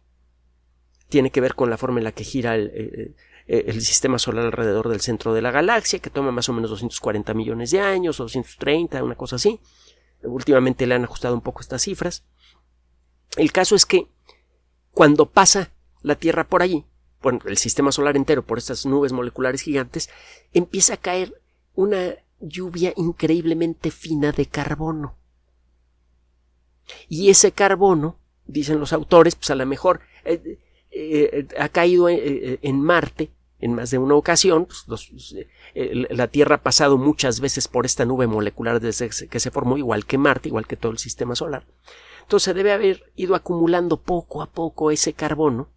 Tiene 1.09 1.31
que 1.31 1.41
ver 1.41 1.55
con 1.55 1.69
la 1.69 1.77
forma 1.77 1.99
en 1.99 2.05
la 2.05 2.11
que 2.11 2.23
gira 2.23 2.55
el, 2.55 2.71
eh, 2.73 3.15
eh, 3.47 3.65
el 3.67 3.81
sistema 3.81 4.19
solar 4.19 4.45
alrededor 4.45 4.89
del 4.89 4.99
centro 4.99 5.33
de 5.33 5.41
la 5.41 5.51
galaxia, 5.51 5.99
que 5.99 6.09
toma 6.09 6.31
más 6.31 6.49
o 6.49 6.53
menos 6.53 6.69
240 6.69 7.33
millones 7.33 7.71
de 7.71 7.79
años, 7.79 8.19
o 8.19 8.23
230, 8.23 9.01
una 9.03 9.15
cosa 9.15 9.37
así. 9.37 9.61
Últimamente 10.23 10.85
le 10.85 10.95
han 10.95 11.05
ajustado 11.05 11.33
un 11.33 11.41
poco 11.41 11.61
estas 11.61 11.81
cifras. 11.83 12.25
El 13.37 13.53
caso 13.53 13.75
es 13.75 13.85
que 13.85 14.07
cuando 14.91 15.27
pasa 15.27 15.71
la 16.01 16.15
Tierra 16.15 16.45
por 16.45 16.61
allí, 16.61 16.85
bueno, 17.21 17.39
el 17.45 17.57
sistema 17.57 17.91
solar 17.91 18.17
entero 18.17 18.43
por 18.45 18.57
estas 18.57 18.85
nubes 18.85 19.13
moleculares 19.13 19.61
gigantes, 19.61 20.09
empieza 20.53 20.95
a 20.95 20.97
caer 20.97 21.41
una 21.73 22.15
lluvia 22.41 22.93
increíblemente 22.97 23.91
fina 23.91 24.33
de 24.33 24.45
carbono. 24.47 25.15
Y 27.07 27.29
ese 27.29 27.53
carbono, 27.53 28.19
dicen 28.45 28.79
los 28.79 28.91
autores, 28.91 29.35
pues 29.35 29.49
a 29.51 29.55
lo 29.55 29.65
mejor 29.65 30.01
eh, 30.25 30.59
eh, 30.91 31.47
ha 31.57 31.69
caído 31.69 32.09
en 32.09 32.81
Marte 32.81 33.31
en 33.59 33.73
más 33.73 33.91
de 33.91 33.97
una 33.97 34.15
ocasión. 34.15 34.67
Pues, 34.87 35.35
la 35.73 36.27
Tierra 36.27 36.55
ha 36.55 36.63
pasado 36.63 36.97
muchas 36.97 37.39
veces 37.39 37.67
por 37.67 37.85
esta 37.85 38.05
nube 38.05 38.27
molecular 38.27 38.79
desde 38.79 39.09
que 39.09 39.39
se 39.39 39.51
formó, 39.51 39.77
igual 39.77 40.05
que 40.05 40.17
Marte, 40.17 40.49
igual 40.49 40.67
que 40.67 40.77
todo 40.77 40.91
el 40.91 40.97
sistema 40.97 41.35
solar. 41.35 41.65
Entonces 42.21 42.53
debe 42.55 42.73
haber 42.73 43.11
ido 43.15 43.35
acumulando 43.35 44.01
poco 44.01 44.41
a 44.41 44.47
poco 44.47 44.91
ese 44.91 45.13
carbono. 45.13 45.69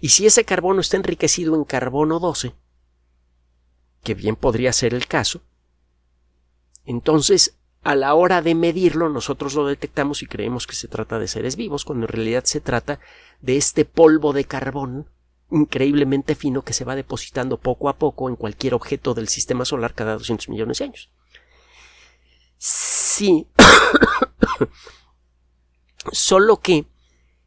Y 0.00 0.08
si 0.08 0.26
ese 0.26 0.44
carbono 0.44 0.80
está 0.80 0.96
enriquecido 0.96 1.54
en 1.54 1.64
carbono 1.64 2.18
12, 2.18 2.54
que 4.02 4.14
bien 4.14 4.36
podría 4.36 4.72
ser 4.72 4.94
el 4.94 5.06
caso, 5.06 5.42
entonces 6.84 7.58
a 7.82 7.94
la 7.94 8.14
hora 8.14 8.42
de 8.42 8.54
medirlo 8.54 9.08
nosotros 9.08 9.54
lo 9.54 9.66
detectamos 9.66 10.22
y 10.22 10.26
creemos 10.26 10.66
que 10.66 10.74
se 10.74 10.88
trata 10.88 11.18
de 11.18 11.28
seres 11.28 11.56
vivos, 11.56 11.84
cuando 11.84 12.06
en 12.06 12.12
realidad 12.12 12.44
se 12.44 12.60
trata 12.60 12.98
de 13.40 13.56
este 13.56 13.84
polvo 13.84 14.32
de 14.32 14.44
carbón 14.44 15.08
increíblemente 15.50 16.34
fino 16.34 16.62
que 16.62 16.72
se 16.72 16.84
va 16.84 16.96
depositando 16.96 17.58
poco 17.58 17.88
a 17.88 17.96
poco 17.96 18.28
en 18.28 18.36
cualquier 18.36 18.74
objeto 18.74 19.14
del 19.14 19.28
sistema 19.28 19.64
solar 19.64 19.94
cada 19.94 20.14
200 20.14 20.48
millones 20.48 20.78
de 20.78 20.84
años. 20.86 21.10
Sí. 22.58 23.46
Solo 26.12 26.60
que 26.60 26.86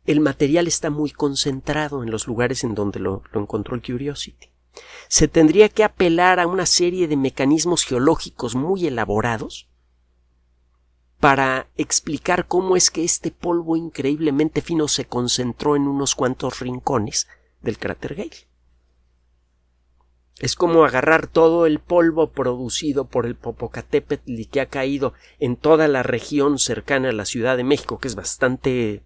el 0.05 0.19
material 0.19 0.67
está 0.67 0.89
muy 0.89 1.11
concentrado 1.11 2.03
en 2.03 2.11
los 2.11 2.27
lugares 2.27 2.63
en 2.63 2.75
donde 2.75 2.99
lo, 2.99 3.23
lo 3.31 3.41
encontró 3.41 3.75
el 3.75 3.81
Curiosity 3.81 4.49
se 5.07 5.27
tendría 5.27 5.69
que 5.69 5.83
apelar 5.83 6.39
a 6.39 6.47
una 6.47 6.65
serie 6.65 7.07
de 7.07 7.17
mecanismos 7.17 7.83
geológicos 7.83 8.55
muy 8.55 8.85
elaborados 8.85 9.67
para 11.19 11.67
explicar 11.75 12.47
cómo 12.47 12.75
es 12.75 12.91
que 12.91 13.03
este 13.03 13.31
polvo 13.31 13.75
increíblemente 13.75 14.61
fino 14.61 14.87
se 14.87 15.05
concentró 15.05 15.75
en 15.75 15.87
unos 15.87 16.15
cuantos 16.15 16.59
rincones 16.59 17.27
del 17.61 17.77
cráter 17.77 18.15
Gale. 18.15 18.49
Es 20.39 20.55
como 20.55 20.85
agarrar 20.85 21.27
todo 21.27 21.65
el 21.65 21.79
polvo 21.79 22.31
producido 22.31 23.05
por 23.05 23.25
el 23.25 23.35
Popocatépetl 23.35 24.31
y 24.39 24.45
que 24.45 24.61
ha 24.61 24.67
caído 24.67 25.13
en 25.39 25.57
toda 25.57 25.89
la 25.89 26.01
región 26.01 26.59
cercana 26.59 27.09
a 27.09 27.13
la 27.13 27.25
Ciudad 27.25 27.57
de 27.57 27.65
México, 27.65 27.99
que 27.99 28.07
es 28.07 28.15
bastante 28.15 29.03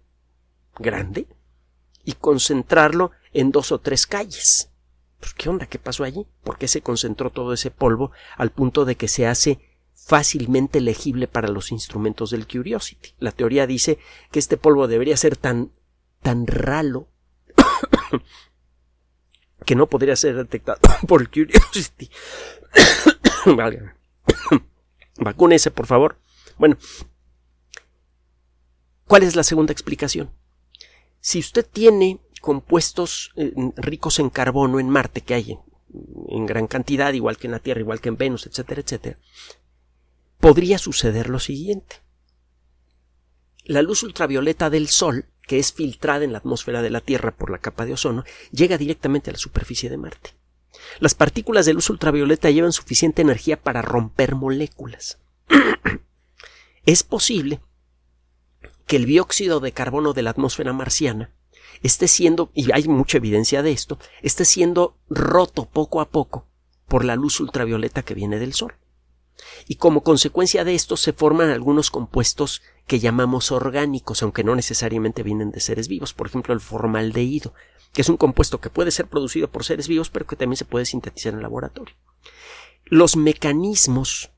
grande, 0.78 1.26
y 2.04 2.12
concentrarlo 2.12 3.10
en 3.32 3.50
dos 3.50 3.72
o 3.72 3.80
tres 3.80 4.06
calles. 4.06 4.70
Pues, 5.18 5.34
¿Qué 5.34 5.48
onda? 5.48 5.66
¿Qué 5.66 5.78
pasó 5.78 6.04
allí? 6.04 6.26
¿Por 6.44 6.56
qué 6.56 6.68
se 6.68 6.82
concentró 6.82 7.30
todo 7.30 7.52
ese 7.52 7.72
polvo 7.72 8.12
al 8.36 8.50
punto 8.50 8.84
de 8.84 8.94
que 8.94 9.08
se 9.08 9.26
hace 9.26 9.58
fácilmente 9.94 10.80
legible 10.80 11.26
para 11.26 11.48
los 11.48 11.72
instrumentos 11.72 12.30
del 12.30 12.46
Curiosity? 12.46 13.14
La 13.18 13.32
teoría 13.32 13.66
dice 13.66 13.98
que 14.30 14.38
este 14.38 14.56
polvo 14.56 14.86
debería 14.86 15.16
ser 15.16 15.36
tan 15.36 15.72
tan 16.22 16.46
ralo 16.46 17.08
que 19.64 19.74
no 19.74 19.88
podría 19.88 20.16
ser 20.16 20.36
detectado 20.36 20.80
por 21.08 21.30
Curiosity. 21.30 22.10
Vacúnese, 25.18 25.70
por 25.70 25.86
favor. 25.86 26.18
Bueno, 26.58 26.76
¿cuál 29.06 29.22
es 29.22 29.36
la 29.36 29.42
segunda 29.42 29.72
explicación? 29.72 30.30
Si 31.20 31.38
usted 31.38 31.66
tiene 31.66 32.20
compuestos 32.40 33.32
eh, 33.36 33.52
ricos 33.76 34.18
en 34.18 34.28
carbono 34.28 34.78
en 34.78 34.90
Marte 34.90 35.22
que 35.22 35.34
hay 35.34 35.58
en, 36.28 36.46
gran 36.46 36.66
cantidad, 36.66 37.12
igual 37.12 37.38
que 37.38 37.46
en 37.46 37.52
la 37.52 37.60
Tierra, 37.60 37.80
igual 37.80 38.00
que 38.00 38.10
en 38.10 38.16
Venus, 38.16 38.46
etcétera, 38.46 38.82
etcétera, 38.82 39.18
podría 40.38 40.78
suceder 40.78 41.30
lo 41.30 41.38
siguiente. 41.38 42.02
La 43.64 43.80
luz 43.80 44.02
ultravioleta 44.02 44.68
del 44.68 44.88
Sol, 44.88 45.24
que 45.46 45.58
es 45.58 45.72
filtrada 45.72 46.24
en 46.24 46.32
la 46.32 46.38
atmósfera 46.38 46.82
de 46.82 46.90
la 46.90 47.00
Tierra 47.00 47.30
por 47.32 47.50
la 47.50 47.58
capa 47.58 47.84
de 47.84 47.92
ozono, 47.92 48.24
llega 48.50 48.78
directamente 48.78 49.30
a 49.30 49.32
la 49.32 49.38
superficie 49.38 49.90
de 49.90 49.96
Marte. 49.96 50.30
Las 51.00 51.14
partículas 51.14 51.66
de 51.66 51.74
luz 51.74 51.90
ultravioleta 51.90 52.50
llevan 52.50 52.72
suficiente 52.72 53.22
energía 53.22 53.60
para 53.60 53.82
romper 53.82 54.34
moléculas. 54.34 55.18
es 56.86 57.02
posible 57.02 57.60
que 58.86 58.96
el 58.96 59.06
dióxido 59.06 59.60
de 59.60 59.72
carbono 59.72 60.12
de 60.12 60.22
la 60.22 60.30
atmósfera 60.30 60.72
marciana 60.72 61.30
esté 61.82 62.08
siendo, 62.08 62.50
y 62.54 62.72
hay 62.72 62.88
mucha 62.88 63.18
evidencia 63.18 63.62
de 63.62 63.72
esto, 63.72 63.98
esté 64.22 64.44
siendo 64.44 64.96
roto 65.08 65.66
poco 65.66 66.00
a 66.00 66.08
poco 66.08 66.46
por 66.86 67.04
la 67.04 67.16
luz 67.16 67.40
ultravioleta 67.40 68.02
que 68.02 68.14
viene 68.14 68.38
del 68.38 68.54
Sol. 68.54 68.74
Y 69.66 69.76
como 69.76 70.02
consecuencia 70.02 70.64
de 70.64 70.74
esto 70.74 70.96
se 70.96 71.12
forman 71.12 71.50
algunos 71.50 71.90
compuestos 71.90 72.62
que 72.86 73.00
llamamos 73.00 73.50
orgánicos, 73.50 74.22
aunque 74.22 74.44
no 74.44 74.54
necesariamente 74.54 75.22
vienen 75.22 75.50
de 75.50 75.60
seres 75.60 75.88
vivos, 75.88 76.12
por 76.12 76.26
ejemplo 76.26 76.54
el 76.54 76.60
formaldehído, 76.60 77.54
que 77.92 78.02
es 78.02 78.08
un 78.08 78.16
compuesto 78.16 78.60
que 78.60 78.70
puede 78.70 78.90
ser 78.90 79.06
producido 79.06 79.48
por 79.48 79.64
seres 79.64 79.88
vivos, 79.88 80.10
pero 80.10 80.26
que 80.26 80.36
también 80.36 80.56
se 80.56 80.64
puede 80.64 80.84
sintetizar 80.84 81.32
en 81.32 81.38
el 81.38 81.42
laboratorio. 81.42 81.94
Los 82.84 83.16
mecanismos 83.16 84.30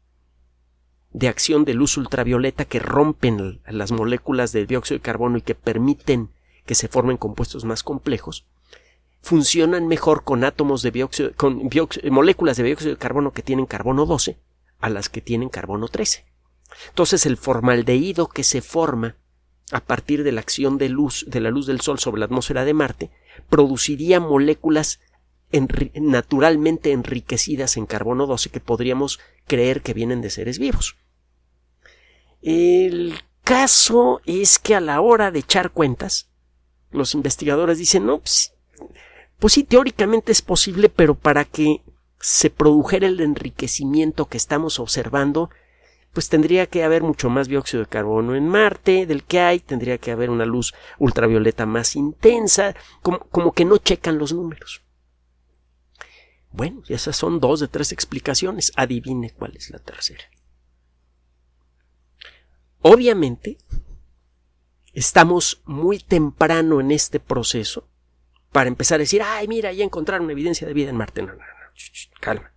de 1.12 1.28
acción 1.28 1.64
de 1.64 1.74
luz 1.74 1.96
ultravioleta 1.96 2.66
que 2.66 2.78
rompen 2.78 3.61
las 3.66 3.90
moléculas 3.90 4.52
de 4.52 4.66
dióxido 4.66 4.98
de 4.98 5.02
carbono 5.02 5.38
y 5.38 5.42
que 5.42 5.54
permiten 5.54 6.30
que 6.66 6.74
se 6.74 6.88
formen 6.88 7.16
compuestos 7.16 7.64
más 7.64 7.82
complejos, 7.82 8.44
funcionan 9.22 9.88
mejor 9.88 10.24
con 10.24 10.44
átomos 10.44 10.82
de 10.82 11.09
moléculas 12.11 12.56
de 12.56 12.62
dióxido 12.62 12.90
de 12.92 12.98
carbono 12.98 13.32
que 13.32 13.42
tienen 13.42 13.66
carbono 13.66 14.04
12 14.04 14.38
a 14.80 14.90
las 14.90 15.08
que 15.08 15.20
tienen 15.20 15.48
carbono 15.48 15.88
13. 15.88 16.24
Entonces 16.88 17.26
el 17.26 17.36
formaldehído 17.36 18.28
que 18.28 18.44
se 18.44 18.60
forma 18.60 19.16
a 19.72 19.80
partir 19.80 20.22
de 20.22 20.32
la 20.32 20.40
acción 20.40 20.78
de 20.78 20.88
luz 20.88 21.24
de 21.28 21.40
la 21.40 21.50
luz 21.50 21.66
del 21.66 21.80
Sol 21.80 21.98
sobre 21.98 22.20
la 22.20 22.26
atmósfera 22.26 22.64
de 22.64 22.74
Marte 22.74 23.10
produciría 23.48 24.20
moléculas 24.20 25.00
naturalmente 25.94 26.92
enriquecidas 26.92 27.76
en 27.76 27.86
carbono 27.86 28.26
12 28.26 28.50
que 28.50 28.60
podríamos 28.60 29.20
creer 29.46 29.82
que 29.82 29.94
vienen 29.94 30.20
de 30.20 30.30
seres 30.30 30.58
vivos. 30.58 30.96
El 32.42 33.18
caso 33.42 34.20
es 34.26 34.58
que 34.58 34.74
a 34.74 34.80
la 34.80 35.00
hora 35.00 35.30
de 35.30 35.38
echar 35.38 35.70
cuentas, 35.70 36.28
los 36.90 37.14
investigadores 37.14 37.78
dicen, 37.78 38.06
no, 38.06 38.18
pues, 38.18 38.52
pues, 39.38 39.52
sí, 39.52 39.64
teóricamente 39.64 40.32
es 40.32 40.42
posible, 40.42 40.88
pero 40.88 41.14
para 41.14 41.44
que 41.44 41.82
se 42.20 42.50
produjera 42.50 43.07
el 43.07 43.20
enriquecimiento 43.20 44.26
que 44.26 44.37
estamos 44.37 44.79
observando, 44.81 45.50
pues 46.12 46.29
tendría 46.29 46.66
que 46.66 46.83
haber 46.83 47.02
mucho 47.02 47.29
más 47.29 47.46
dióxido 47.46 47.83
de 47.83 47.90
carbono 47.90 48.35
en 48.35 48.48
Marte 48.48 49.05
del 49.05 49.22
que 49.22 49.40
hay, 49.40 49.61
tendría 49.61 49.98
que 49.98 50.12
haber 50.12 50.31
una 50.31 50.46
luz 50.46 50.72
ultravioleta 50.98 51.66
más 51.66 51.94
intensa, 51.94 52.74
como, 53.02 53.18
como 53.18 53.52
que 53.52 53.66
no 53.66 53.76
checan 53.76 54.18
los 54.18 54.33
números. 54.33 54.83
Bueno, 56.52 56.83
esas 56.88 57.16
son 57.16 57.38
dos 57.38 57.61
de 57.61 57.68
tres 57.68 57.92
explicaciones. 57.92 58.72
Adivine 58.76 59.31
cuál 59.31 59.55
es 59.57 59.68
la 59.68 59.79
tercera. 59.79 60.24
Obviamente, 62.81 63.59
estamos 64.94 65.61
muy 65.66 65.98
temprano 65.98 66.81
en 66.81 66.92
este 66.92 67.20
proceso 67.20 67.90
para 68.52 68.68
empezar 68.68 68.96
a 68.96 69.00
decir, 69.00 69.20
ay, 69.22 69.48
mira, 69.48 69.70
ya 69.74 69.85
encontraron 69.85 70.31
evidencia 70.31 70.66
de 70.66 70.72
vida 70.72 70.88
en 70.88 70.96
Marte. 70.96 71.20
No, 71.20 71.33
no, 71.33 71.35
no, 71.35 71.55
calma. 72.20 72.52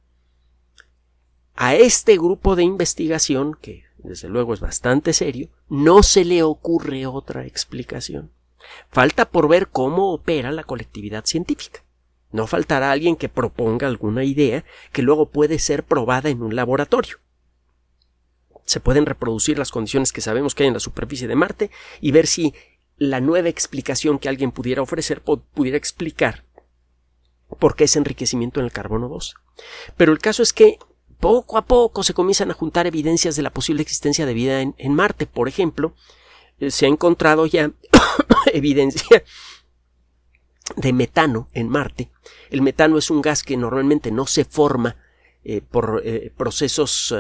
A 1.56 1.76
este 1.76 2.16
grupo 2.16 2.56
de 2.56 2.64
investigación, 2.64 3.58
que 3.62 3.84
desde 3.98 4.30
luego 4.30 4.54
es 4.54 4.60
bastante 4.60 5.14
serio, 5.14 5.50
no 5.68 6.04
se 6.04 6.24
le 6.24 6.44
ocurre 6.44 7.06
otra 7.06 7.46
explicación. 7.46 8.32
Falta 8.90 9.30
por 9.30 9.48
ver 9.48 9.70
cómo 9.70 10.14
opera 10.14 10.52
la 10.52 10.64
colectividad 10.64 11.26
científica. 11.26 11.84
No 12.32 12.48
faltará 12.48 12.92
alguien 12.92 13.16
que 13.16 13.30
proponga 13.30 13.88
alguna 13.88 14.24
idea 14.24 14.64
que 14.92 15.02
luego 15.02 15.30
puede 15.30 15.60
ser 15.60 15.84
probada 15.84 16.30
en 16.30 16.44
un 16.44 16.56
laboratorio. 16.56 17.18
Se 18.66 18.80
pueden 18.80 19.06
reproducir 19.06 19.58
las 19.58 19.72
condiciones 19.72 20.14
que 20.14 20.22
sabemos 20.22 20.54
que 20.54 20.64
hay 20.64 20.68
en 20.68 20.76
la 20.76 20.80
superficie 20.80 21.28
de 21.28 21.36
Marte 21.36 21.72
y 22.02 22.12
ver 22.12 22.28
si 22.28 22.54
la 22.98 23.20
nueva 23.20 23.50
explicación 23.50 24.20
que 24.20 24.30
alguien 24.30 24.52
pudiera 24.52 24.82
ofrecer 24.82 25.22
pudiera 25.22 25.78
explicar 25.78 26.46
por 27.58 27.76
qué 27.76 27.86
ese 27.86 28.00
enriquecimiento 28.00 28.60
en 28.60 28.66
el 28.66 28.72
carbono 28.72 29.10
2. 29.10 29.36
Pero 29.98 30.12
el 30.12 30.20
caso 30.20 30.44
es 30.44 30.54
que 30.54 30.78
poco 31.20 31.58
a 31.58 31.66
poco 31.66 32.04
se 32.04 32.14
comienzan 32.14 32.52
a 32.52 32.54
juntar 32.54 32.88
evidencias 32.88 33.36
de 33.36 33.44
la 33.44 33.50
posible 33.52 33.82
existencia 33.82 34.26
de 34.26 34.34
vida 34.34 34.62
en, 34.62 34.94
Marte. 34.94 35.26
Por 35.26 35.48
ejemplo, 35.48 35.94
eh, 36.60 36.72
se 36.72 36.86
ha 36.86 36.90
encontrado 36.90 37.46
ya 37.46 37.72
evidencia 38.54 39.24
de 40.76 40.94
metano 40.94 41.50
en 41.54 41.70
Marte. 41.70 42.10
El 42.50 42.62
metano 42.62 42.98
es 42.98 43.10
un 43.10 43.22
gas 43.22 43.44
que 43.44 43.58
normalmente 43.58 44.12
no 44.12 44.28
se 44.28 44.46
forma 44.46 44.96
eh, 45.44 45.62
por 45.62 46.02
eh, 46.06 46.32
procesos 46.36 47.14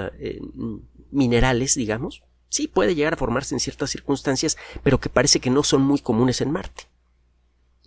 minerales, 1.11 1.75
digamos. 1.75 2.23
Sí, 2.49 2.67
puede 2.67 2.95
llegar 2.95 3.13
a 3.13 3.17
formarse 3.17 3.53
en 3.53 3.59
ciertas 3.59 3.91
circunstancias, 3.91 4.57
pero 4.81 4.99
que 4.99 5.09
parece 5.09 5.39
que 5.39 5.49
no 5.49 5.63
son 5.63 5.81
muy 5.81 5.99
comunes 5.99 6.41
en 6.41 6.51
Marte. 6.51 6.88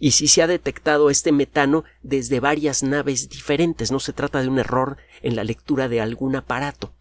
Y 0.03 0.11
sí 0.11 0.27
se 0.27 0.43
ha 0.43 0.49
detectado 0.49 1.11
este 1.11 1.31
metano 1.31 1.85
desde 2.03 2.41
varias 2.41 2.83
naves 2.83 3.29
diferentes. 3.29 3.93
No 3.93 4.01
se 4.01 4.13
trata 4.13 4.43
de 4.43 4.49
un 4.49 4.59
error 4.59 4.97
en 5.23 5.37
la 5.37 5.45
lectura 5.45 5.89
de 5.89 6.01
algún 6.01 6.35
aparato, 6.35 6.93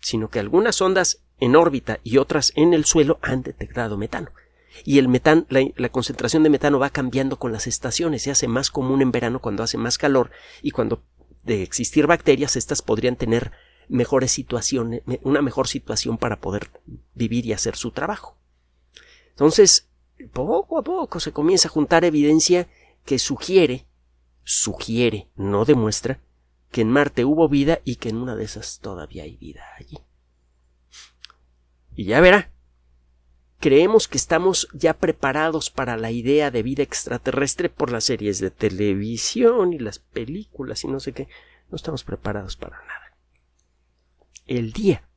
sino 0.00 0.28
que 0.28 0.38
algunas 0.38 0.82
ondas 0.82 1.22
en 1.40 1.56
órbita 1.56 1.98
y 2.04 2.18
otras 2.18 2.52
en 2.54 2.74
el 2.74 2.84
suelo 2.84 3.18
han 3.22 3.40
detectado 3.42 3.96
metano 3.96 4.32
y 4.84 4.98
el 4.98 5.08
metano, 5.08 5.46
la, 5.48 5.88
concentración 5.88 6.42
de 6.42 6.50
metano 6.50 6.78
va 6.78 6.90
cambiando 6.90 7.38
con 7.38 7.52
las 7.52 7.66
estaciones, 7.66 8.22
se 8.22 8.30
hace 8.30 8.48
más 8.48 8.70
común 8.70 9.00
en 9.00 9.12
verano 9.12 9.40
cuando 9.40 9.62
hace 9.62 9.78
más 9.78 9.96
calor 9.96 10.30
y 10.62 10.72
cuando 10.72 11.02
de 11.44 11.62
existir 11.62 12.06
bacterias 12.06 12.56
estas 12.56 12.82
podrían 12.82 13.16
tener 13.16 13.52
mejores 13.88 14.32
situaciones, 14.32 15.02
una 15.22 15.40
mejor 15.40 15.68
situación 15.68 16.18
para 16.18 16.40
poder 16.40 16.70
vivir 17.14 17.46
y 17.46 17.52
hacer 17.54 17.76
su 17.76 17.92
trabajo. 17.92 18.36
Entonces, 19.30 19.88
poco 20.32 20.78
a 20.78 20.82
poco 20.82 21.20
se 21.20 21.32
comienza 21.32 21.68
a 21.68 21.70
juntar 21.70 22.04
evidencia 22.04 22.68
que 23.04 23.18
sugiere, 23.18 23.86
sugiere, 24.44 25.28
no 25.36 25.64
demuestra, 25.64 26.20
que 26.70 26.80
en 26.82 26.90
Marte 26.90 27.24
hubo 27.24 27.48
vida 27.48 27.80
y 27.84 27.96
que 27.96 28.08
en 28.08 28.16
una 28.16 28.36
de 28.36 28.44
esas 28.44 28.80
todavía 28.80 29.22
hay 29.22 29.36
vida 29.36 29.62
allí. 29.78 29.98
Y 31.94 32.04
ya 32.04 32.20
verá, 32.20 32.52
creemos 33.60 34.08
que 34.08 34.18
estamos 34.18 34.68
ya 34.72 34.94
preparados 34.94 35.70
para 35.70 35.96
la 35.96 36.10
idea 36.10 36.50
de 36.50 36.62
vida 36.62 36.82
extraterrestre 36.82 37.68
por 37.70 37.90
las 37.90 38.04
series 38.04 38.38
de 38.38 38.50
televisión 38.50 39.72
y 39.72 39.78
las 39.78 39.98
películas 39.98 40.84
y 40.84 40.88
no 40.88 41.00
sé 41.00 41.12
qué. 41.12 41.28
No 41.70 41.76
estamos 41.76 42.04
preparados 42.04 42.56
para 42.56 42.78
nada. 42.82 43.16
El 44.46 44.72
día 44.72 45.08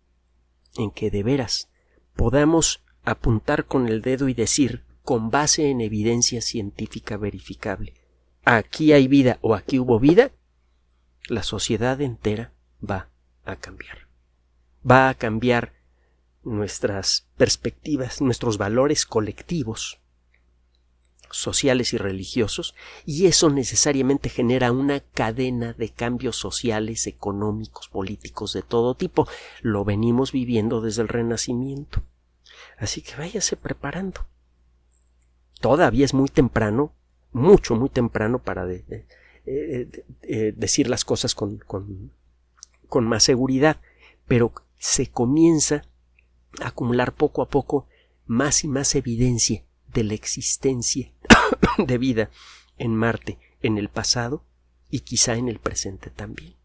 en 0.77 0.91
que 0.91 1.11
de 1.11 1.23
veras 1.23 1.69
podamos 2.15 2.81
apuntar 3.03 3.65
con 3.65 3.87
el 3.87 4.01
dedo 4.01 4.29
y 4.29 4.33
decir, 4.33 4.83
con 5.09 5.31
base 5.31 5.71
en 5.71 5.81
evidencia 5.81 6.39
científica 6.39 7.17
verificable, 7.17 7.95
aquí 8.45 8.93
hay 8.93 9.07
vida 9.07 9.39
o 9.41 9.55
aquí 9.55 9.79
hubo 9.79 9.99
vida, 9.99 10.29
la 11.27 11.41
sociedad 11.41 11.99
entera 11.99 12.53
va 12.87 13.09
a 13.43 13.55
cambiar. 13.55 14.07
Va 14.87 15.09
a 15.09 15.15
cambiar 15.15 15.73
nuestras 16.43 17.27
perspectivas, 17.37 18.21
nuestros 18.21 18.59
valores 18.59 19.07
colectivos, 19.07 19.99
sociales 21.31 21.91
y 21.93 21.97
religiosos, 21.97 22.75
y 23.03 23.25
eso 23.25 23.49
necesariamente 23.49 24.29
genera 24.29 24.71
una 24.71 24.99
cadena 24.99 25.73
de 25.73 25.89
cambios 25.89 26.35
sociales, 26.35 27.07
económicos, 27.07 27.89
políticos 27.89 28.53
de 28.53 28.61
todo 28.61 28.93
tipo. 28.93 29.27
Lo 29.63 29.83
venimos 29.85 30.31
viviendo 30.31 30.81
desde 30.81 31.01
el 31.01 31.07
Renacimiento. 31.07 32.03
Así 32.77 33.01
que 33.01 33.15
váyase 33.15 33.57
preparando. 33.57 34.27
Todavía 35.59 36.05
es 36.05 36.13
muy 36.13 36.29
temprano, 36.29 36.93
mucho, 37.31 37.75
muy 37.75 37.89
temprano 37.89 38.39
para 38.39 38.69
eh, 38.71 39.05
eh, 39.45 40.53
decir 40.55 40.89
las 40.89 41.03
cosas 41.03 41.35
con, 41.35 41.57
con, 41.57 43.07
más 43.07 43.23
seguridad, 43.23 43.81
pero 44.27 44.53
se 44.77 45.07
comienza 45.07 45.83
acumular 46.61 47.13
poco 47.13 47.41
a 47.41 47.49
poco 47.49 47.87
más 48.25 48.63
y 48.63 48.67
más 48.67 48.95
evidencia 48.95 49.63
de 49.93 50.03
la 50.03 50.13
existencia 50.13 51.11
de 51.77 51.97
vida 51.97 52.29
en 52.77 52.95
Marte 52.95 53.37
en 53.61 53.77
el 53.77 53.89
pasado 53.89 54.45
y 54.89 55.01
quizá 55.01 55.35
en 55.35 55.49
el 55.49 55.59
presente 55.59 56.09
también. 56.09 56.55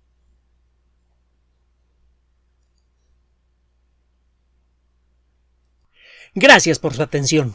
Gracias 6.34 6.78
por 6.78 6.94
su 6.94 7.02
atención. 7.02 7.54